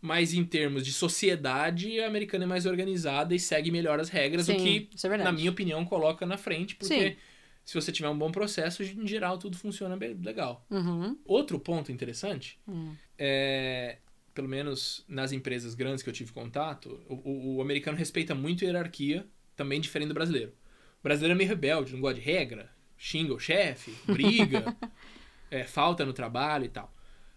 [0.00, 4.46] Mas em termos de sociedade, a americana é mais organizada e segue melhor as regras,
[4.46, 7.16] Sim, o que, isso é na minha opinião, coloca na frente, porque Sim.
[7.64, 10.64] se você tiver um bom processo, em geral tudo funciona bem, legal.
[10.70, 11.18] Uhum.
[11.24, 12.94] Outro ponto interessante Hum.
[13.18, 13.98] é,
[14.32, 18.62] pelo menos nas empresas grandes que eu tive contato, o, o- o americano respeita muito
[18.64, 20.52] a hierarquia, também diferente do brasileiro.
[21.00, 24.76] O brasileiro é meio rebelde, não gosta de regra, xinga o chefe, briga,
[25.50, 26.92] é, falta no trabalho e tal.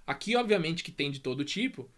[0.06, 1.89] Aqui, obviamente, que tem de todo tipo,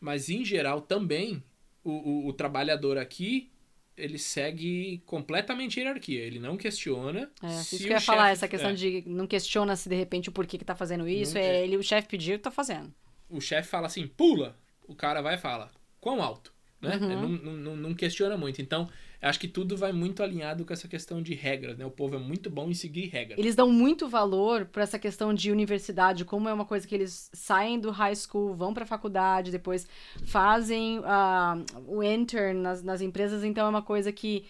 [0.00, 1.42] mas em geral também
[1.82, 3.50] o, o- o trabalhador aqui
[3.96, 6.20] ele segue completamente a hierarquia.
[6.22, 7.30] Ele não questiona.
[7.42, 9.94] É, se isso que eu ia falar, essa questão é, de não questiona se de
[9.96, 11.64] repente o porquê que tá fazendo isso, Não é é.
[11.64, 12.92] ele, o chefe pediu, tá fazendo.
[13.30, 16.52] o chefe fala assim, pula, o cara vai e fala, quão alto?
[16.80, 16.96] Né?
[16.96, 17.28] Uhum.
[17.38, 18.60] Não, não- não questiona muito.
[18.60, 18.88] Então,
[19.20, 21.84] acho que tudo vai muito alinhado com essa questão de regras, né?
[21.84, 23.38] O povo é muito bom em seguir regras.
[23.38, 27.30] Eles dão muito valor pra essa questão de universidade, como é uma coisa que eles
[27.32, 29.86] saem do high school, vão pra faculdade, depois
[30.24, 34.44] fazem ah, o intern nas, nas empresas, então é uma coisa que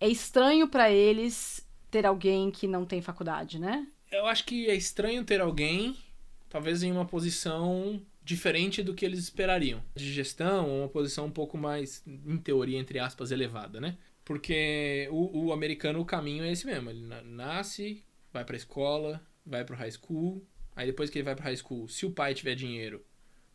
[0.00, 3.86] é estranho pra eles ter alguém que não tem faculdade, né?
[4.10, 5.96] Eu acho que é estranho ter alguém,
[6.48, 9.82] talvez em uma posição diferente do que eles esperariam.
[9.94, 13.96] De gestão, uma posição um pouco mais, em teoria, entre aspas, elevada, né?
[14.24, 16.90] Porque o, o americano, o caminho é esse mesmo.
[16.90, 20.44] Ele na- nasce, vai pra escola, vai pro high school.
[20.74, 23.04] Aí depois que ele vai pro high school, se o pai tiver dinheiro,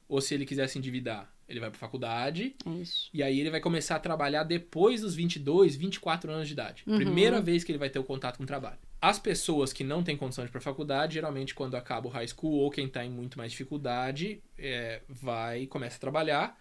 [0.07, 2.55] ou se ele quiser se endividar, ele vai pra faculdade.
[2.81, 3.09] Isso.
[3.13, 6.83] E aí ele vai começar a trabalhar depois dos 22, 24 anos de idade.
[6.85, 6.97] Uhum.
[6.97, 8.77] Primeira vez que ele vai ter o contato com o trabalho.
[9.01, 12.27] As pessoas que não têm condição de ir pra faculdade, geralmente quando acaba o high
[12.27, 16.59] school ou quem tá em muito mais dificuldade, é, vai começa a trabalhar.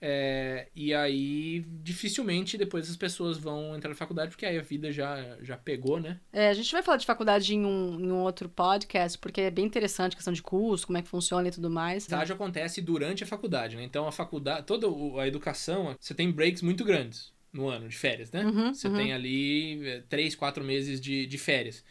[0.00, 4.92] É, e aí, dificilmente depois as pessoas vão entrar na faculdade, porque aí a vida
[4.92, 6.20] já, já pegou, né?
[6.32, 9.50] É, a gente vai falar de faculdade em um, em um outro podcast, porque é
[9.50, 12.04] bem interessante a questão de curso, como é que funciona e tudo mais.
[12.04, 13.82] Estágio acontece durante a faculdade, né?
[13.82, 14.86] Então a faculdade, toda
[15.20, 18.44] a educação, você tem breaks muito grandes no ano de férias, né?
[18.44, 18.94] Uhum, você uhum.
[18.94, 21.84] tem ali é, três, quatro meses de, de férias.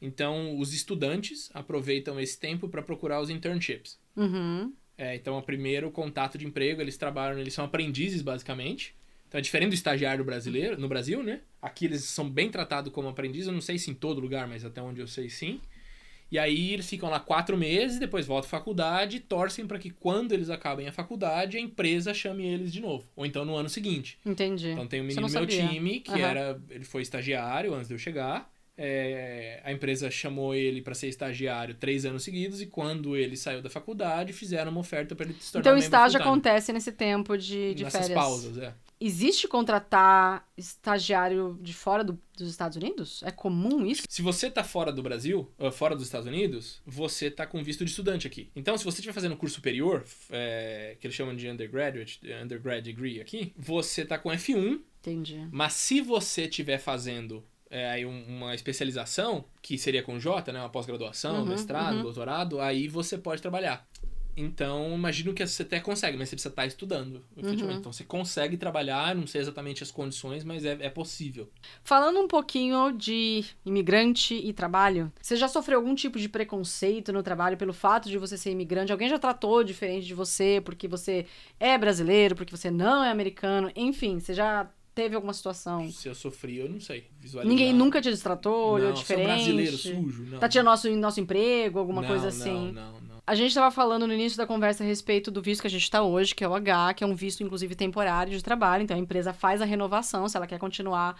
[0.00, 4.00] Então os estudantes aproveitam esse tempo para procurar os internships.
[4.16, 4.72] Uhum.
[5.02, 8.94] É, então, o primeiro contato de emprego, eles trabalham, eles são aprendizes, basicamente.
[9.26, 11.40] Então, é diferente do estagiário brasileiro, no Brasil, né?
[11.60, 14.64] Aqui eles são bem tratados como aprendizes, eu não sei se em todo lugar, mas
[14.64, 15.60] até onde eu sei, sim.
[16.30, 19.90] E aí eles ficam lá quatro meses, depois voltam à faculdade e torcem para que
[19.90, 23.04] quando eles acabem a faculdade, a empresa chame eles de novo.
[23.16, 24.20] Ou então no ano seguinte.
[24.24, 24.70] Entendi.
[24.70, 26.30] Então tem um menino do meu time que Aham.
[26.30, 26.62] era.
[26.70, 28.51] Ele foi estagiário antes de eu chegar.
[28.76, 33.60] É, a empresa chamou ele para ser estagiário três anos seguidos e quando ele saiu
[33.60, 37.36] da faculdade fizeram uma oferta para ele se tornar Então o estágio acontece nesse tempo
[37.36, 38.18] de, de nessas férias.
[38.18, 38.74] pausas, é.
[38.98, 43.20] Existe contratar estagiário de fora do- dos Estados Unidos?
[43.24, 44.02] É comum isso?
[44.08, 47.84] Se você tá fora do Brasil, ah, fora dos Estados Unidos, você tá com visto
[47.84, 48.48] de estudante aqui.
[48.54, 53.20] Então, se você estiver fazendo curso superior, é, que eles chamam de undergraduate, undergrad degree
[53.20, 55.48] aqui, você tá com F1, Entendi.
[55.50, 60.60] mas se você estiver fazendo é, aí um- uma especialização, que seria com J, né,
[60.60, 62.02] uma pós-graduação, Uhum, mestrado, uhum.
[62.02, 63.84] doutorado, aí você pode trabalhar.
[64.34, 67.74] Então, imagino que você até consegue, mas você precisa estar estudando, efetivamente.
[67.74, 67.80] Uhum.
[67.80, 71.50] Então, você consegue trabalhar, não sei exatamente as condições, mas é, é possível.
[71.84, 77.22] Falando um pouquinho de imigrante e trabalho, você já sofreu algum tipo de preconceito no
[77.22, 78.90] trabalho pelo fato de você ser imigrante?
[78.90, 81.26] Alguém já tratou diferente de você porque você
[81.60, 83.70] é brasileiro, porque você não é americano?
[83.76, 85.90] Enfim, você já teve alguma situação?
[85.90, 87.10] Se eu sofri, eu não sei.
[87.20, 87.48] Visualizar.
[87.48, 89.26] Ninguém nunca te destratou, olhou não, diferente?
[89.26, 90.38] Sou brasileiro sujo, não.
[90.38, 92.72] Tá tirando nosso, nosso emprego, alguma Não, coisa não, assim?
[92.72, 93.11] Não, não.
[93.24, 95.84] A gente estava falando no início da conversa a respeito do visto que a gente
[95.84, 98.82] está hoje, que é o H, que é um visto, inclusive, temporário de trabalho.
[98.82, 101.16] Então, a empresa faz a renovação, se ela quer continuar,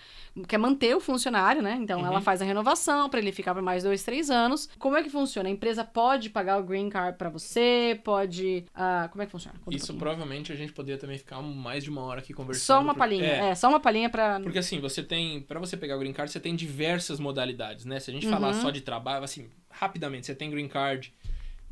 [0.48, 1.78] quer manter o funcionário, né?
[1.80, 2.06] Então, Uhum.
[2.06, 4.68] ela faz a renovação para ele ficar por mais dois, três anos.
[4.80, 5.48] Como é que funciona?
[5.48, 7.98] A empresa pode pagar o green card para você?
[8.02, 8.64] Pode.
[8.74, 9.56] ah, como é que funciona?
[9.60, 10.00] Conta um Isso pouquinho.
[10.00, 12.64] provavelmente a gente poderia também ficar mais de uma hora aqui conversando.
[12.64, 13.24] Só uma porque- palhinha.
[13.26, 14.40] É, É, só uma palhinha para.
[14.40, 15.40] Porque assim, você tem.
[15.40, 18.00] Pra você pegar o green card, você tem diversas modalidades, né?
[18.00, 18.32] Se a gente Uhum.
[18.32, 21.12] falar só de trabalho, assim, rapidamente, você tem green card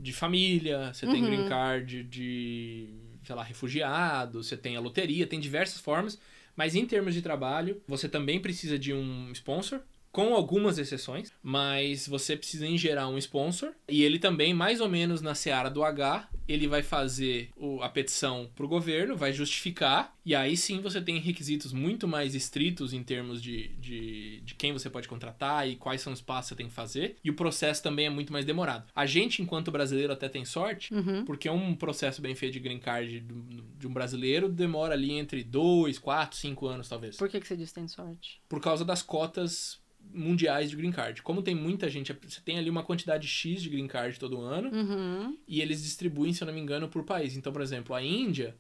[0.00, 1.26] de família, você tem Uhum.
[1.30, 2.88] green card de,
[3.24, 6.18] sei lá, refugiado, você tem a loteria, tem diversas formas.
[6.56, 9.80] Mas em termos de trabalho, você também precisa de um sponsor.
[10.12, 13.70] Com algumas exceções, mas você precisa em geral um sponsor.
[13.88, 17.88] E ele também, mais ou menos na seara do H, ele vai fazer o- a
[17.88, 23.04] petição pro governo, vai justificar, e aí sim você tem requisitos muito mais estritos em
[23.04, 26.56] termos de, de, de quem você pode contratar e quais são os passos que você
[26.56, 27.16] tem que fazer.
[27.22, 28.86] E o processo também é muito mais demorado.
[28.94, 31.24] A gente, enquanto brasileiro, até tem sorte, Uhum.
[31.24, 35.44] porque um processo bem feito de green card do- de um brasileiro demora ali entre
[35.44, 37.16] 2, 4, 5 anos, talvez.
[37.16, 38.40] Por que, que você diz que tem sorte?
[38.48, 39.79] Por causa das cotas
[40.12, 41.22] mundiais de green card.
[41.22, 44.70] Como tem muita gente, você tem ali uma quantidade X de green card todo ano,
[44.70, 45.36] Uhum.
[45.46, 47.36] e eles distribuem, se eu não me engano, por país.
[47.36, 48.56] Então, por exemplo, a Índia,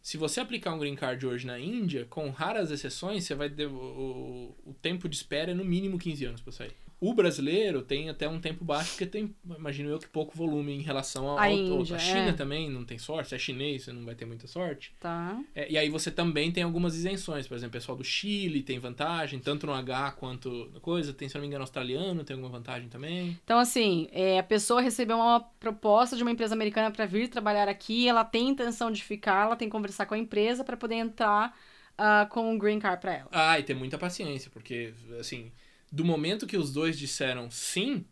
[0.00, 3.66] se você aplicar um green card hoje na Índia, com raras exceções, você vai ter,
[3.66, 6.72] o, o, o tempo de espera é no mínimo 15 anos para sair.
[7.02, 10.82] O brasileiro tem até um tempo baixo, porque tem, imagino eu, que pouco volume em
[10.82, 11.96] relação ao A Índia.
[11.96, 12.32] A China é.
[12.32, 14.94] também não tem sorte, se é chinês, você não vai ter muita sorte.
[15.00, 15.36] Tá.
[15.52, 18.78] É, e aí você também tem algumas isenções, por exemplo, o pessoal do Chile tem
[18.78, 22.56] vantagem, tanto no H quanto na coisa, tem, se não me engano, australiano tem alguma
[22.56, 23.36] vantagem também.
[23.42, 27.68] Então, assim, é, a pessoa recebeu uma proposta de uma empresa americana para vir trabalhar
[27.68, 30.94] aqui, ela tem intenção de ficar, ela tem que conversar com a empresa para poder
[30.94, 31.52] entrar
[31.98, 33.28] ah, com um green card para ela.
[33.32, 35.50] Ah, e ter muita paciência, porque, assim,
[35.92, 38.06] do momento que os dois disseram sim,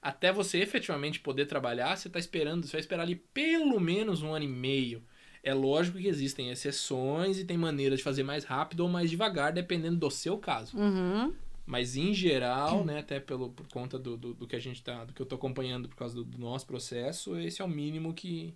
[0.00, 4.32] até você efetivamente poder trabalhar, você tá esperando, você vai esperar ali pelo menos um
[4.32, 5.04] ano e meio.
[5.42, 9.52] É lógico que existem exceções e tem maneiras de fazer mais rápido ou mais devagar,
[9.52, 10.76] dependendo do seu caso.
[10.76, 11.32] Uhum.
[11.66, 15.04] Mas em geral, né, até pelo, por conta do, do, do que a gente tá,
[15.04, 18.14] do que eu tô acompanhando por causa do, do nosso processo, esse é o mínimo
[18.14, 18.54] que.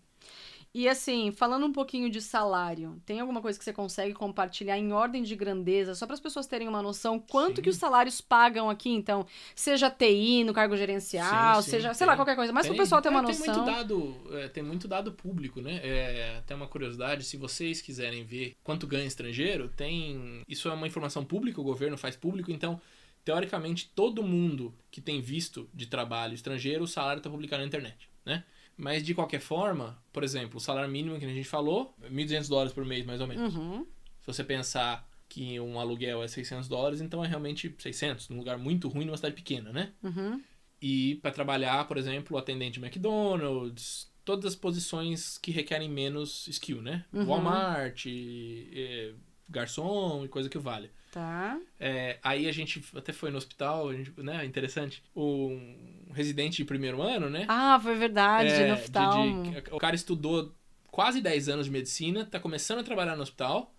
[0.72, 4.92] E assim, falando um pouquinho de salário, tem alguma coisa que você consegue compartilhar em
[4.92, 7.62] ordem de grandeza, só para as pessoas terem uma noção quanto Sim.
[7.62, 11.98] que os salários pagam aqui, então, seja TI no cargo gerencial, Sim, sim, seja, sei
[11.98, 12.06] tem.
[12.06, 13.44] lá, qualquer coisa, mas para o pessoal ter uma é, noção.
[13.44, 15.80] Tem muito dado, é, tem muito dado público, né?
[15.82, 20.42] É, até uma curiosidade, se vocês quiserem ver quanto ganha estrangeiro, tem.
[20.48, 22.80] Isso é uma informação pública, o governo faz público, então.
[23.22, 28.08] Teoricamente, todo mundo que tem visto de trabalho estrangeiro, o salário está publicado na internet,
[28.24, 28.44] né?
[28.76, 32.72] Mas, de qualquer forma, por exemplo, o salário mínimo que a gente falou, 1.200 dólares
[32.72, 33.54] por mês, mais ou menos.
[33.54, 33.86] Uhum.
[34.20, 38.58] Se você pensar que um aluguel é 600 dólares, então é realmente 600, num lugar
[38.58, 39.92] muito ruim, numa cidade pequena, né?
[40.02, 40.42] Uhum.
[40.82, 46.80] E para trabalhar, por exemplo, atendente de McDonald's, todas as posições que requerem menos skill,
[46.80, 47.04] né?
[47.12, 47.26] Uhum.
[47.26, 49.12] Walmart, eh,
[49.50, 50.90] garçom e coisa que vale.
[51.10, 51.58] Tá.
[51.78, 54.44] É, aí a gente até foi no hospital, a gente, né?
[54.44, 55.02] Interessante.
[55.14, 57.46] Um residente de primeiro ano, né?
[57.48, 60.54] Ah, foi verdade, É, no de- de- o cara estudou
[60.90, 63.74] quase 10 anos de medicina, tá começando a trabalhar no hospital.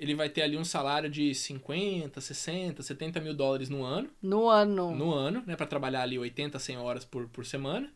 [0.00, 4.48] Ele vai ter ali um salário de 50, 60, 70 mil dólares no ano, No
[4.48, 4.94] ano.
[4.96, 5.54] no ano, né?
[5.54, 7.88] Pra trabalhar ali 80, 100 horas por, por semana.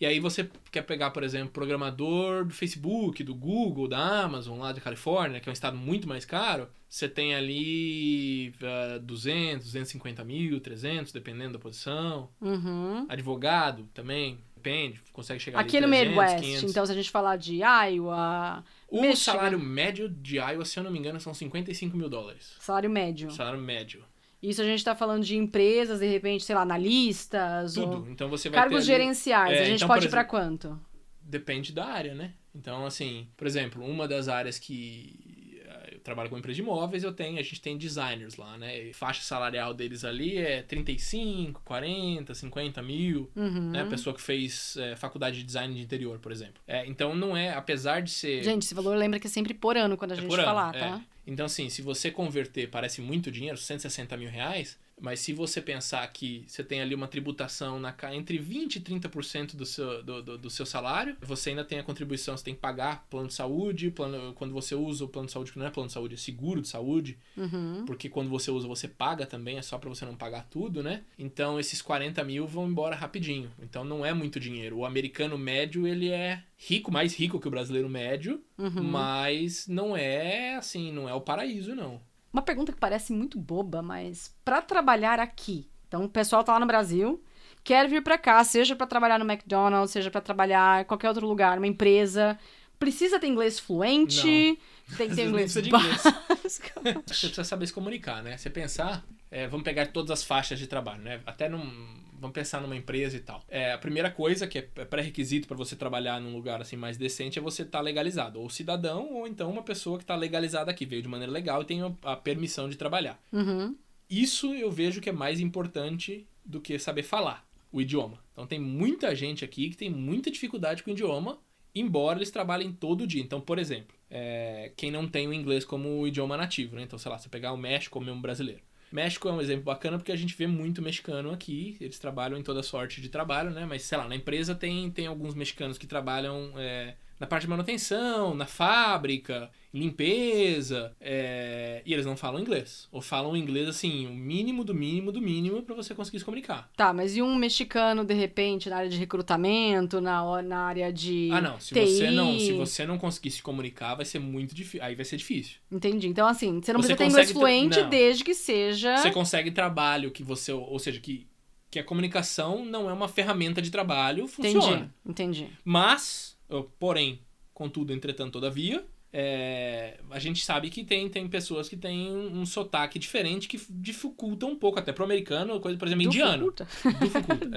[0.00, 4.72] E aí você quer pegar, por exemplo, programador do Facebook, do Google, da Amazon, lá
[4.72, 6.68] da Califórnia, que é um estado muito mais caro.
[6.88, 12.28] Você tem ali ah, 200, 250 mil, 300, dependendo da posição.
[12.40, 13.06] Uhum.
[13.08, 16.70] Advogado também, depende, consegue chegar Aqui ali no 300, Midwest, 500.
[16.70, 19.16] então se a gente falar de Iowa, O Michigan.
[19.16, 22.56] salário médio de Iowa, se eu não me engano, são 55 mil dólares.
[22.60, 23.30] salário médio.
[23.30, 24.04] Salário médio.
[24.48, 27.98] Isso a gente tá falando de empresas, de repente, sei lá, analistas, Tudo.
[28.04, 29.52] ou Então você vai cargos ter ali- gerenciais.
[29.58, 30.80] É, a gente então, pode ir pra exemplo, quanto?
[31.22, 32.32] Depende da área, né?
[32.54, 37.02] Então, assim, por exemplo, uma das áreas que eh, eu trabalho com empresa de imóveis,
[37.02, 38.92] eu tenho, a gente tem designers lá, né?
[38.92, 43.70] Faixa salarial deles ali é 35, 40, 50 mil, Uhum.
[43.70, 43.84] né?
[43.86, 46.62] Pessoa que fez eh, faculdade de design de interior, por exemplo.
[46.68, 48.44] É, então não é, apesar de ser.
[48.44, 50.46] Gente, esse valor lembra que é sempre por ano quando a É gente por ano,
[50.46, 50.78] falar, é.
[50.78, 51.00] tá?
[51.26, 56.06] Então, assim, se você converter, parece muito dinheiro, 160 mil reais, mas se você pensar
[56.12, 60.38] que você tem ali uma tributação na, entre 20% e 30% do seu, do, do,
[60.38, 63.90] do seu salário, você ainda tem a contribuição, você tem que pagar plano de saúde,
[63.90, 66.16] plano, quando você usa o plano de saúde, que não é plano de saúde, é
[66.18, 67.84] seguro de saúde, Uhum.
[67.86, 71.02] porque quando você usa, você paga também, é só pra você não pagar tudo, né?
[71.18, 73.50] Então, esses 40 mil vão embora rapidinho.
[73.60, 74.78] Então, não é muito dinheiro.
[74.78, 78.82] O americano médio, ele é rico, mais rico que o brasileiro médio, Uhum.
[78.84, 82.00] mas não é assim, não é o paraíso, não.
[82.34, 86.58] Uma pergunta que parece muito boba, mas pra trabalhar aqui, então o pessoal tá lá
[86.58, 87.22] no Brasil,
[87.62, 91.28] quer vir pra cá, seja pra trabalhar no McDonald's, seja pra trabalhar em qualquer outro
[91.28, 92.36] lugar, uma empresa,
[92.76, 94.58] precisa ter inglês fluente,
[94.96, 95.70] tem que ter inglês inglês.
[95.70, 96.80] básico.
[97.06, 98.36] Você precisa saber se comunicar, né?
[98.36, 101.20] Você pensar, é, vamos pegar todas as faixas de trabalho, né?
[101.24, 102.02] Até num.
[102.24, 103.44] Vamos pensar numa empresa e tal.
[103.50, 107.38] É, a primeira coisa que é pré-requisito para você trabalhar num lugar assim mais decente
[107.38, 108.40] é você estar legalizado.
[108.40, 111.66] Ou cidadão, ou então uma pessoa que está legalizada aqui, veio de maneira legal e
[111.66, 113.22] tem a- permissão de trabalhar.
[113.30, 113.76] Uhum.
[114.08, 118.18] Isso eu vejo que é mais importante do que saber falar o idioma.
[118.32, 121.36] Então tem muita gente aqui que tem muita dificuldade com o idioma,
[121.74, 123.22] embora eles trabalhem todo dia.
[123.22, 126.84] Então, por exemplo, é, quem não tem o inglês como idioma nativo, né?
[126.84, 128.62] Então, sei lá, você pegar o México como um brasileiro.
[128.94, 132.44] México é um exemplo bacana porque a gente vê muito mexicano aqui, eles trabalham em
[132.44, 133.66] toda sorte de trabalho, né?
[133.66, 137.48] Mas, sei lá, na empresa tem, tem alguns mexicanos que trabalham é, na parte de
[137.48, 142.88] manutenção, na fábrica, limpeza, é, e eles não falam inglês.
[142.92, 146.70] Ou falam inglês, assim, o mínimo do mínimo do mínimo para você conseguir se comunicar.
[146.76, 151.28] Tá, mas e um mexicano, de repente, na área de recrutamento, na, na área de
[151.32, 151.60] Ah, não.
[151.60, 151.80] Se TI?
[151.86, 154.84] você não, se você não conseguir se comunicar, vai ser muito difícil.
[154.84, 155.56] Aí vai ser difícil.
[155.70, 156.08] Entendi.
[156.08, 157.88] Então, assim, você não Você precisa ter inglês fluente não.
[157.88, 158.96] desde que seja...
[158.96, 161.26] Você consegue trabalho que você, ou seja, que
[161.74, 164.92] que a comunicação não é uma ferramenta de trabalho, funciona.
[165.04, 165.48] Entendi, entendi.
[165.64, 166.33] Mas,
[166.78, 167.20] porém,
[167.52, 168.84] contudo, entretanto, todavia,
[169.16, 174.44] é, a gente sabe que tem, tem pessoas que têm um sotaque diferente que dificulta
[174.44, 176.52] um pouco, até pro americano, coisa, por exemplo, indiano.
[176.52, 176.68] Dificulta.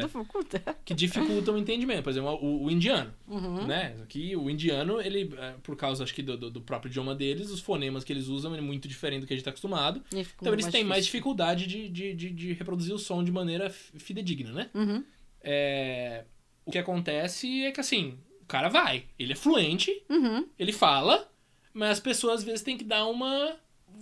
[0.01, 2.03] Dificulta, é, que dificulta o entendimento.
[2.03, 3.65] Por exemplo, o, o indiano, Uhum.
[3.65, 3.95] né?
[4.03, 7.59] Aqui, o indiano, ele, é, por causa, acho que, do, do- próprio idioma deles, os
[7.59, 10.03] fonemas que eles usam é muito diferente do que a gente está acostumado.
[10.39, 14.51] Então, eles têm mais dificuldade de, de, de, de reproduzir o som de maneira fidedigna,
[14.51, 14.69] né?
[14.75, 15.03] Uhum.
[15.41, 16.23] É,
[16.65, 20.45] o que acontece é que, assim, cara vai, ele é fluente, Uhum.
[20.57, 21.29] ele fala,
[21.73, 23.55] mas as pessoas às vezes têm que dar uma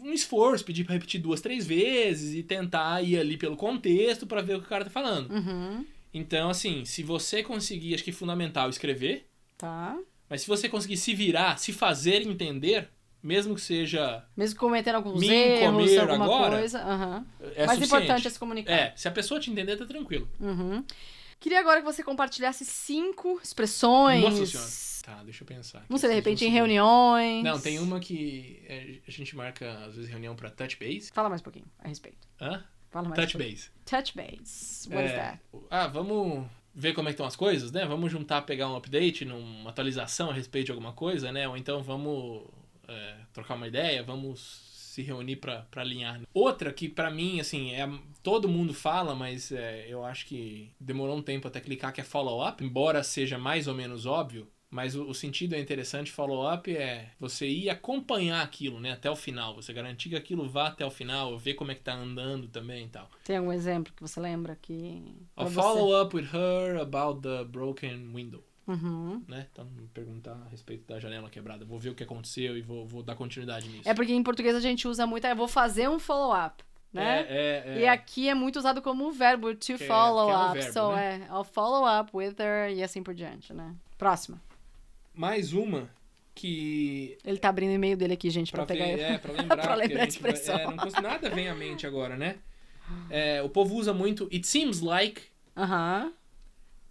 [0.03, 4.41] um esforço, pedir pra repetir duas, três vezes e tentar ir ali pelo contexto pra
[4.41, 5.31] ver o que o cara tá falando.
[5.31, 5.85] Uhum.
[6.13, 9.25] Então, assim, se você conseguir, acho que é fundamental escrever,
[9.57, 9.97] Tá.
[10.29, 12.89] mas se você conseguir se virar, se fazer entender,
[13.23, 16.79] mesmo que seja Mesmo cometendo alguns Me erros, comer alguma agora, coisa.
[16.81, 17.25] Aham.
[17.55, 17.85] é Mais suficiente.
[17.85, 18.71] importante é se comunicar.
[18.73, 20.29] É, se a pessoa te entender, tá tranquilo.
[20.39, 20.83] Uhum.
[21.45, 24.19] Queria agora que você compartilhasse cinco expressões.
[24.19, 24.69] Nossa senhora.
[25.03, 25.77] Tá, deixa eu pensar.
[25.77, 25.85] aqui.
[25.91, 27.43] Não sei, de repente em reuniões.
[27.43, 31.11] Não, tem uma que é, a gente marca, às vezes, reunião pra touch base.
[31.13, 32.27] Fala mais um pouquinho a respeito.
[32.41, 32.63] Hã?
[32.89, 33.69] Fala mais Touch um base.
[33.85, 34.89] Touch base.
[34.89, 35.39] What is É, that?
[35.69, 37.85] Ah, vamos ver como é que estão as coisas, né?
[37.85, 41.47] Vamos juntar, pegar um update, uma atualização a respeito de alguma coisa, né?
[41.47, 42.41] Ou então vamos
[42.87, 44.64] é, trocar uma ideia, vamos
[44.95, 46.21] se reunir pra alinhar.
[46.33, 47.87] Outra que pra mim, assim, é
[48.23, 52.03] todo mundo fala, mas é, eu acho que demorou um tempo até clicar, que é
[52.03, 54.47] follow-up, embora seja mais ou menos óbvio.
[54.69, 59.55] Mas o, sentido é interessante, follow-up é você ir acompanhar aquilo, né, até o final.
[59.55, 62.85] Você garantir que aquilo vá até o final, ver como é que tá andando também
[62.85, 63.09] e tal.
[63.23, 65.03] Tem algum exemplo que você lembra que.
[65.35, 65.61] pra I'll você?
[65.61, 68.43] follow up with her about the broken window.
[68.67, 69.21] Uhum.
[69.27, 69.45] né?
[69.51, 71.63] Então, me perguntar a respeito da janela quebrada.
[71.65, 73.87] Vou ver o que aconteceu e vou, vou dar continuidade nisso.
[73.87, 77.21] É porque em português a gente usa muito, eu vou fazer um follow-up, né?
[77.21, 77.79] É, é, é.
[77.81, 80.53] E aqui é muito usado como um verbo, to é- follow que é um up.
[80.59, 81.27] verbo, so, né?
[81.29, 83.75] é, I'll follow up with her e assim por diante, né?
[83.97, 84.41] Próxima.
[85.13, 85.89] Mais uma
[86.33, 89.31] que Ele tá abrindo o e-mail dele aqui, gente, pra, Pra, pegar ver, é, pra
[89.39, 90.57] lembrar, Pra lembrar a vai- expressão.
[90.59, 92.37] é, não nada vem à mente agora, né?
[93.09, 95.21] É, o povo usa muito it seems like,
[95.55, 96.11] Aham.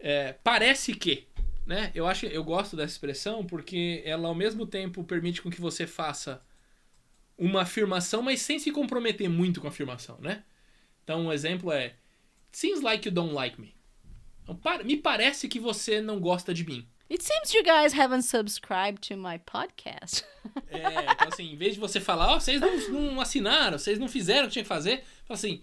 [0.00, 1.26] é, parece que,
[1.66, 1.90] né?
[1.94, 5.86] Eu acho, eu gosto dessa expressão porque ela ao mesmo tempo permite com que você
[5.86, 6.42] faça
[7.36, 10.44] uma afirmação, mas sem se comprometer muito com a afirmação, né?
[11.02, 11.94] Então um exemplo é
[12.52, 13.74] seems like you don't like me.
[14.42, 16.86] Então, me parece que você não gosta de mim.
[17.10, 20.24] It seems you guys haven't subscribed to my podcast.
[20.68, 24.08] É, então assim, em vez de você falar, ó, vocês não, não assinaram, vocês não
[24.08, 25.62] fizeram o que tinha que fazer, fala assim,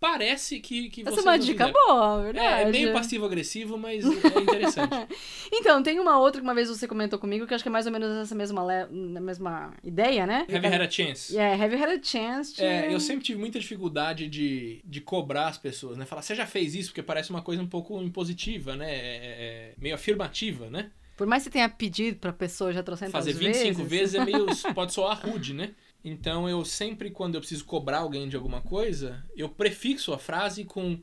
[0.00, 1.86] parece que, que Essa vocês é uma dica fizeram.
[1.86, 2.46] boa, verdade.
[2.46, 4.94] É, é meio passivo-agressivo, mas é interessante.
[5.50, 7.86] Então, tem uma outra que uma vez você comentou comigo, que acho que é mais
[7.86, 9.20] ou menos essa mesma, le...
[9.20, 10.46] mesma ideia, né?
[10.48, 11.32] Have you had a chance?
[11.32, 12.62] Yeah, have you had a chance to...
[12.62, 16.04] É, eu sempre tive muita dificuldade de, de cobrar as pessoas, né?
[16.04, 16.90] Falar, você já fez isso?
[16.90, 18.90] Porque parece uma coisa um pouco impositiva, né?
[18.90, 20.90] É, é meio afirmativa, né?
[21.18, 23.62] Por mais que você tenha pedido pra pessoa já trocentas Fazer vezes...
[23.62, 24.46] 25 vezes é meio.
[24.72, 25.70] pode soar rude, né?
[26.04, 30.64] Então eu sempre, quando eu preciso cobrar alguém de alguma coisa, eu prefixo a frase
[30.64, 30.98] com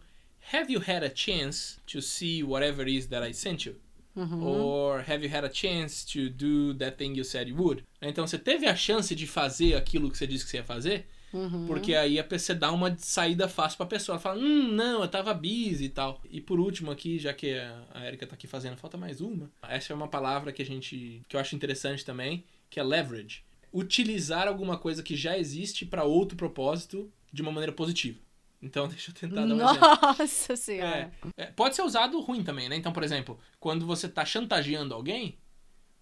[0.53, 3.75] Have you had a chance to see whatever it is that I sent you?
[4.15, 4.43] Uhum.
[4.43, 7.83] Or have you had a chance to do that thing you said you would?
[8.01, 11.07] Então você teve a chance de fazer aquilo que você disse que você ia fazer?
[11.33, 11.67] Uhum.
[11.67, 14.13] Porque aí a pessoa dá uma saída fácil pra pessoa.
[14.13, 16.21] Ela fala, hum, não, eu tava busy e tal.
[16.29, 17.59] E por último aqui, já que
[17.93, 19.51] a Erika tá aqui fazendo, falta mais uma.
[19.67, 21.21] Essa é uma palavra que a gente.
[21.27, 23.43] que eu acho interessante também, que é leverage.
[23.75, 28.17] Utilizar alguma coisa que já existe pra outro propósito de uma maneira positiva.
[28.61, 30.17] Então, deixa eu tentar dar um exemplo.
[30.19, 31.11] Nossa senhora.
[31.37, 32.77] É, é, pode ser usado ruim também, né?
[32.77, 35.37] Então, por exemplo, quando você tá chantageando alguém,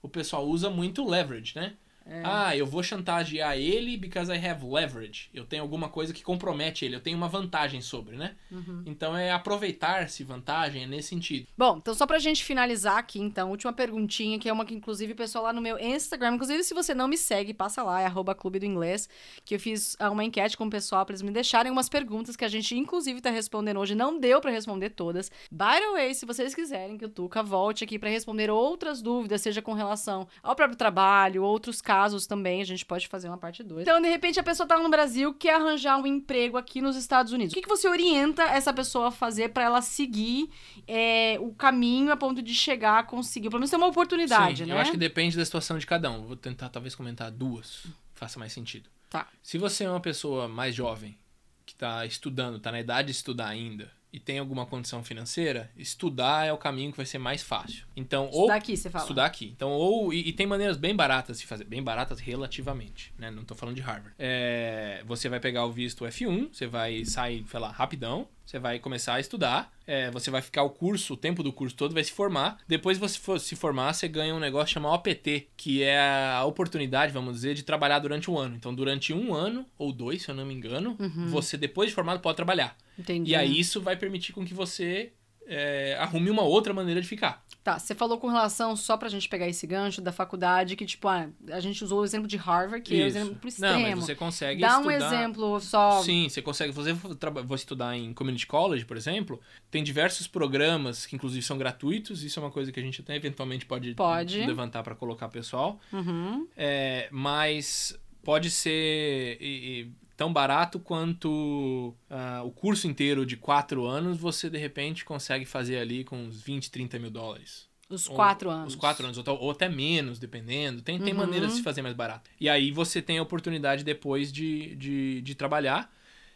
[0.01, 1.76] o pessoal usa muito leverage, né?
[2.06, 2.22] É.
[2.24, 5.30] Ah, eu vou chantagear ele because I have leverage.
[5.34, 8.36] Eu tenho alguma coisa que compromete ele, eu tenho uma vantagem sobre, né?
[8.51, 8.84] Uhum.
[8.86, 11.47] Então é aproveitar-se vantagem, é nesse sentido.
[11.58, 15.14] Bom, então só pra gente finalizar aqui, então, última perguntinha, que é uma que inclusive
[15.14, 18.06] o pessoal lá no meu Instagram, inclusive se você não me segue, passa lá, é
[18.06, 19.08] arroba Clube do Inglês,
[19.45, 22.36] que eu fiz ah, uma enquete com o pessoal pra eles me deixarem umas perguntas
[22.36, 25.32] que a gente inclusive tá respondendo hoje, não deu pra responder todas.
[25.49, 29.41] By the way, se vocês quiserem que o Tuca volte aqui pra responder outras dúvidas,
[29.41, 31.92] seja com relação ao próprio trabalho, outros casos
[32.27, 33.81] também, a gente pode fazer uma parte 2.
[33.81, 37.31] Então, de repente, a pessoa tá no Brasil, quer arranjar um emprego aqui nos Estados
[37.31, 37.51] Unidos.
[37.51, 40.49] O que, que você orienta essa pessoa a fazer pra ela seguir
[40.87, 43.49] é, o caminho a ponto de chegar a conseguir?
[43.49, 44.75] Pelo menos ter uma oportunidade, Sim, né?
[44.75, 46.25] eu acho que depende da situação de cada um.
[46.25, 48.89] Vou tentar talvez comentar duas, faça mais sentido.
[49.09, 49.27] Tá.
[49.41, 51.17] Se você é uma pessoa mais jovem,
[51.65, 56.45] que tá estudando, tá na idade de estudar ainda, e tem alguma condição financeira, estudar
[56.45, 57.86] é o caminho que vai ser mais fácil.
[57.95, 59.03] Então, ou Estudar aqui, você fala.
[59.03, 59.51] Estudar aqui.
[59.55, 60.14] Então, ou.
[60.14, 61.64] E, e tem maneiras bem baratas de fazer.
[61.64, 63.32] Bem baratas relativamente, né?
[63.32, 64.14] Não tô falando de Harvard.
[64.20, 68.28] É, você vai pegar o visto F1, você vai sair, sei lá, rapidão.
[68.45, 69.72] Você vai começar a estudar.
[69.88, 72.57] é, você vai ficar o curso, o tempo do curso todo, vai se formar.
[72.68, 75.99] Depois você for se formar, você ganha um negócio chamado OPT, que é
[76.34, 78.55] a oportunidade, vamos dizer, de trabalhar durante um ano.
[78.55, 80.95] Então, durante um ano, ou dois, se eu não me engano,
[81.30, 82.78] você, depois de formado, pode trabalhar.
[82.97, 83.31] Entendi.
[83.31, 85.11] E aí isso vai permitir com que você
[85.45, 87.43] é, arrume uma outra maneira de ficar.
[87.63, 91.07] Tá, você falou com relação, só pra gente pegar esse gancho, da faculdade, que, tipo,
[91.07, 93.17] ah, a gente usou o exemplo de Harvard, que é o Isso.
[93.17, 93.95] exemplo pro Não, extremo.
[93.95, 95.05] mas você consegue Dá um estudar...
[95.15, 96.01] exemplo só.
[96.03, 96.73] Sim, você consegue.
[96.73, 99.39] Você for estudar em community college, por exemplo,
[99.71, 102.21] tem diversos programas que inclusive são gratuitos.
[102.21, 104.45] Isso é uma coisa que a gente até eventualmente pode, Pode.
[104.45, 105.79] levantar para colocar pessoal.
[105.93, 106.45] Uhum.
[106.57, 113.86] É, mas pode ser e- e tão barato quanto ah, o curso inteiro de quatro
[113.86, 114.18] anos.
[114.18, 117.68] Você de repente consegue fazer ali com uns 20, 30 mil dólares.
[117.89, 118.74] Os Ou- quatro anos.
[118.74, 120.82] Os quatro anos, ou, ou até menos, dependendo.
[120.82, 121.20] Tem, tem Uhum.
[121.20, 122.30] maneiras de se fazer mais barato.
[122.39, 125.91] E aí você tem a oportunidade depois de, de, de trabalhar.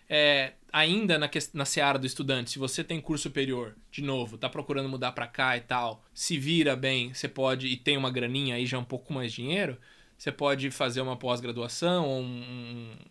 [0.09, 4.47] É, ainda na, na seara do estudante, se você tem curso superior, de novo, tá
[4.49, 8.55] procurando mudar pra cá e tal, se vira bem, você pode, e tem uma graninha
[8.55, 9.77] aí já um pouco mais de dinheiro,
[10.17, 12.25] você pode fazer uma pós-graduação ou um,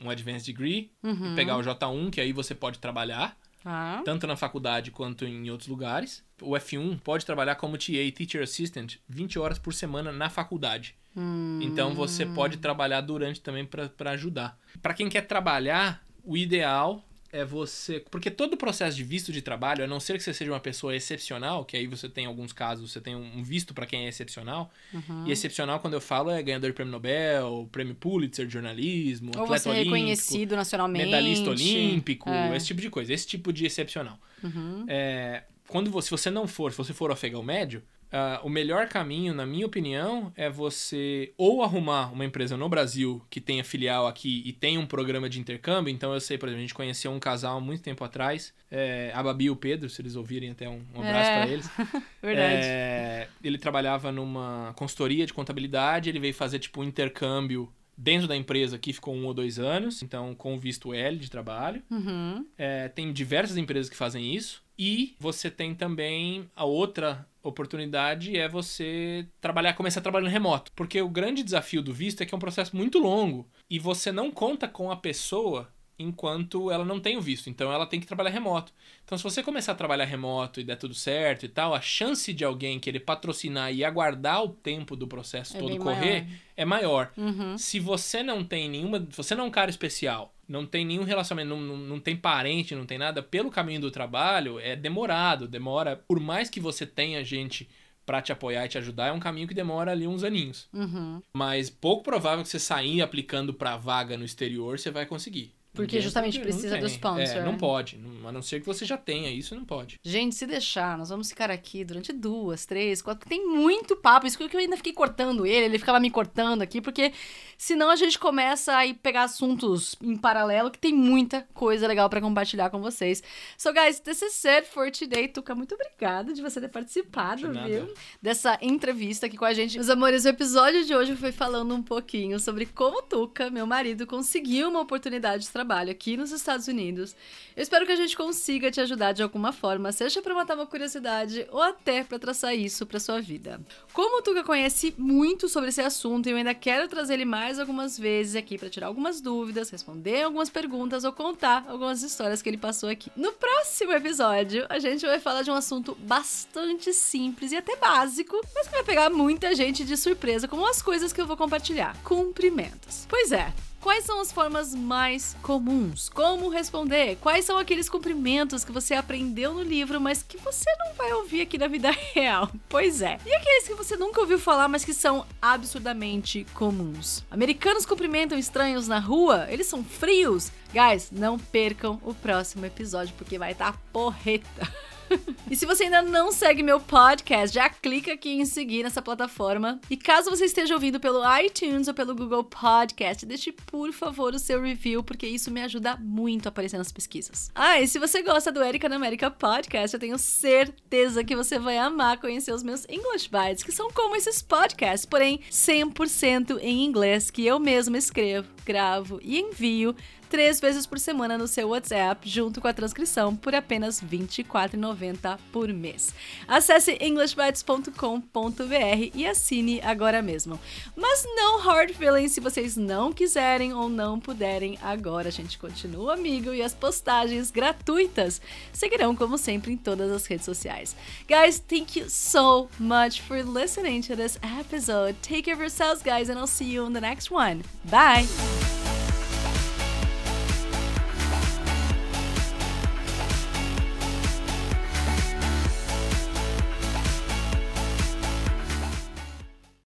[0.01, 1.33] um, um advanced degree, Uhum.
[1.33, 4.01] e pegar o J1, que aí você pode trabalhar Tá.
[4.05, 6.25] tanto na faculdade quanto em outros lugares.
[6.41, 10.95] O F1 pode trabalhar como TA, Teacher Assistant, 20 horas por semana na faculdade.
[11.17, 11.59] Hum.
[11.63, 14.57] Então você pode trabalhar durante também para ajudar.
[14.83, 17.03] Para quem quer trabalhar, o ideal
[17.39, 18.01] é você.
[18.11, 20.61] Porque todo o processo de visto de trabalho, a não ser que você seja uma
[20.61, 24.09] pessoa excepcional, que aí você tem alguns casos, você tem um visto para quem é
[24.09, 24.71] excepcional.
[24.93, 25.27] Uhum.
[25.27, 29.43] E excepcional, quando eu falo, é ganhador de prêmio Nobel, prêmio Pulitzer de jornalismo, Ou
[29.45, 31.05] atleta você é olímpico reconhecido nacionalmente.
[31.07, 32.57] medalhista olímpico, É.
[32.57, 34.19] esse tipo de coisa, esse tipo de excepcional.
[34.43, 34.85] Uhum.
[34.89, 38.89] É, quando você, se você não for, se você for afegão médio, Uh, o melhor
[38.89, 44.07] caminho, na minha opinião, é você ou arrumar uma empresa no Brasil que tenha filial
[44.07, 45.93] aqui e tenha um programa de intercâmbio.
[45.93, 49.11] Então, eu sei, por exemplo, a gente conheceu um casal há muito tempo atrás, é,
[49.15, 51.41] a Babi e o Pedro, se eles ouvirem, até um, um abraço é.
[51.41, 51.71] para eles.
[52.23, 52.63] Verdade.
[52.63, 58.37] É, ele trabalhava numa consultoria de contabilidade, ele veio fazer tipo um intercâmbio dentro da
[58.37, 61.83] empresa aqui ficou um ou dois anos, então com visto L de trabalho.
[61.91, 62.47] Uhum.
[62.59, 64.63] É, tem diversas empresas que fazem isso.
[64.79, 70.73] E você tem também a outra oportunidade é você trabalhar, começar trabalhando remoto.
[70.75, 74.13] Porque o grande desafio do visto é que é um processo muito longo e você
[74.13, 77.49] não conta com a pessoa enquanto ela não tem o visto.
[77.49, 78.73] Então ela tem que trabalhar remoto.
[79.05, 82.33] Então se você começar a trabalhar remoto e der tudo certo e tal, a chance
[82.33, 86.39] de alguém querer patrocinar e aguardar o tempo do processo é todo correr maior.
[86.57, 87.13] é maior.
[87.17, 87.57] Uhum.
[87.59, 91.57] Se você não tem nenhuma, você não é um cara especial, não tem nenhum relacionamento,
[91.57, 95.97] não, não, não tem parente, não tem nada, pelo caminho do trabalho é demorado, demora,
[96.07, 97.69] por mais que você tenha gente
[98.07, 100.69] para te apoiar e te ajudar, é um caminho que demora ali uns aninhos.
[100.73, 101.21] Uhum.
[101.35, 105.56] Mas pouco provável que você sair aplicando para vaga no exterior, você vai conseguir.
[105.77, 107.37] Porque justamente precisa do sponsor.
[107.37, 108.01] É, não pode.
[108.25, 110.01] A não ser que você já tenha isso, não pode.
[110.03, 113.29] Gente, se deixar, nós vamos ficar aqui durante duas, três, quatro.
[113.29, 114.27] Tem muito papo.
[114.27, 117.13] Isso que eu ainda fiquei cortando ele, ele ficava me cortando aqui, porque
[117.57, 122.21] senão a gente começa a pegar assuntos em paralelo, que tem muita coisa legal para
[122.21, 123.23] compartilhar com vocês.
[123.57, 125.29] So, guys, this is it for today.
[125.29, 127.95] Tuca, muito obrigada de você ter participado, de viu?
[128.21, 129.77] Dessa entrevista aqui com a gente.
[129.77, 134.07] Meus amores, o episódio de hoje foi falando um pouquinho sobre como Tuca, meu marido,
[134.07, 137.15] conseguiu uma oportunidade de trabalho aqui nos Estados Unidos.
[137.57, 140.67] Eu espero que a gente consiga te ajudar de alguma forma, seja para matar uma
[140.67, 143.61] curiosidade ou até para traçar isso para sua vida.
[143.93, 147.99] Como o Tuga conhece muito sobre esse assunto, eu ainda quero trazer ele mais algumas
[147.99, 152.59] vezes aqui para tirar algumas dúvidas, responder algumas perguntas ou contar algumas histórias que ele
[152.59, 153.11] passou aqui.
[153.17, 158.41] No próximo episódio, a gente vai falar de um assunto bastante simples e até básico,
[158.55, 161.97] mas que vai pegar muita gente de surpresa, como as coisas que eu vou compartilhar.
[162.03, 163.07] Cumprimentos.
[163.09, 163.53] Pois é,
[163.87, 166.09] Quais são as formas mais comuns?
[166.09, 167.17] Como responder?
[167.21, 171.43] Quais são aqueles cumprimentos que você aprendeu no livro, mas que você não vai ouvir
[171.43, 172.51] aqui na vida real?
[172.69, 173.17] Pois é.
[173.25, 177.25] E aqueles que você nunca ouviu falar, mas que são absurdamente comuns?
[177.31, 179.47] Americanos cumprimentam estranhos na rua?
[179.49, 180.51] Eles são frios?
[180.73, 184.69] Guys, não percam o próximo episódio porque vai estar tá porreta.
[185.51, 189.81] e se você ainda não segue meu podcast, já clica aqui em seguir nessa plataforma.
[189.91, 194.39] E caso você esteja ouvindo pelo iTunes ou pelo Google Podcast, deixe por favor o
[194.39, 197.51] seu review, porque isso me ajuda muito a aparecer nas pesquisas.
[197.55, 201.59] Ah, e se você gosta do Erika na América Podcast, eu tenho certeza que você
[201.59, 206.85] vai amar conhecer os meus English Bites, que são como esses podcasts, porém 100% em
[206.85, 209.95] inglês, que eu mesma escrevo, gravo e envio
[210.29, 215.39] três vezes por semana no seu WhatsApp, junto com a transcrição, por apenas R$ 24,90
[215.53, 216.15] por mês.
[216.47, 220.59] Acesse englishbites.com.br e assine agora mesmo.
[220.95, 225.29] Mas não hard feelings se vocês não quiserem ou não puderem agora.
[225.29, 228.41] A gente continua amigo e as postagens gratuitas
[228.73, 230.97] seguirão como sempre em todas as redes sociais.
[231.29, 235.15] Guys, thank you so much for listening to this episode.
[235.23, 237.63] Take care of yourselves, guys, and I'll see you in the next one.
[237.85, 238.56] Bye!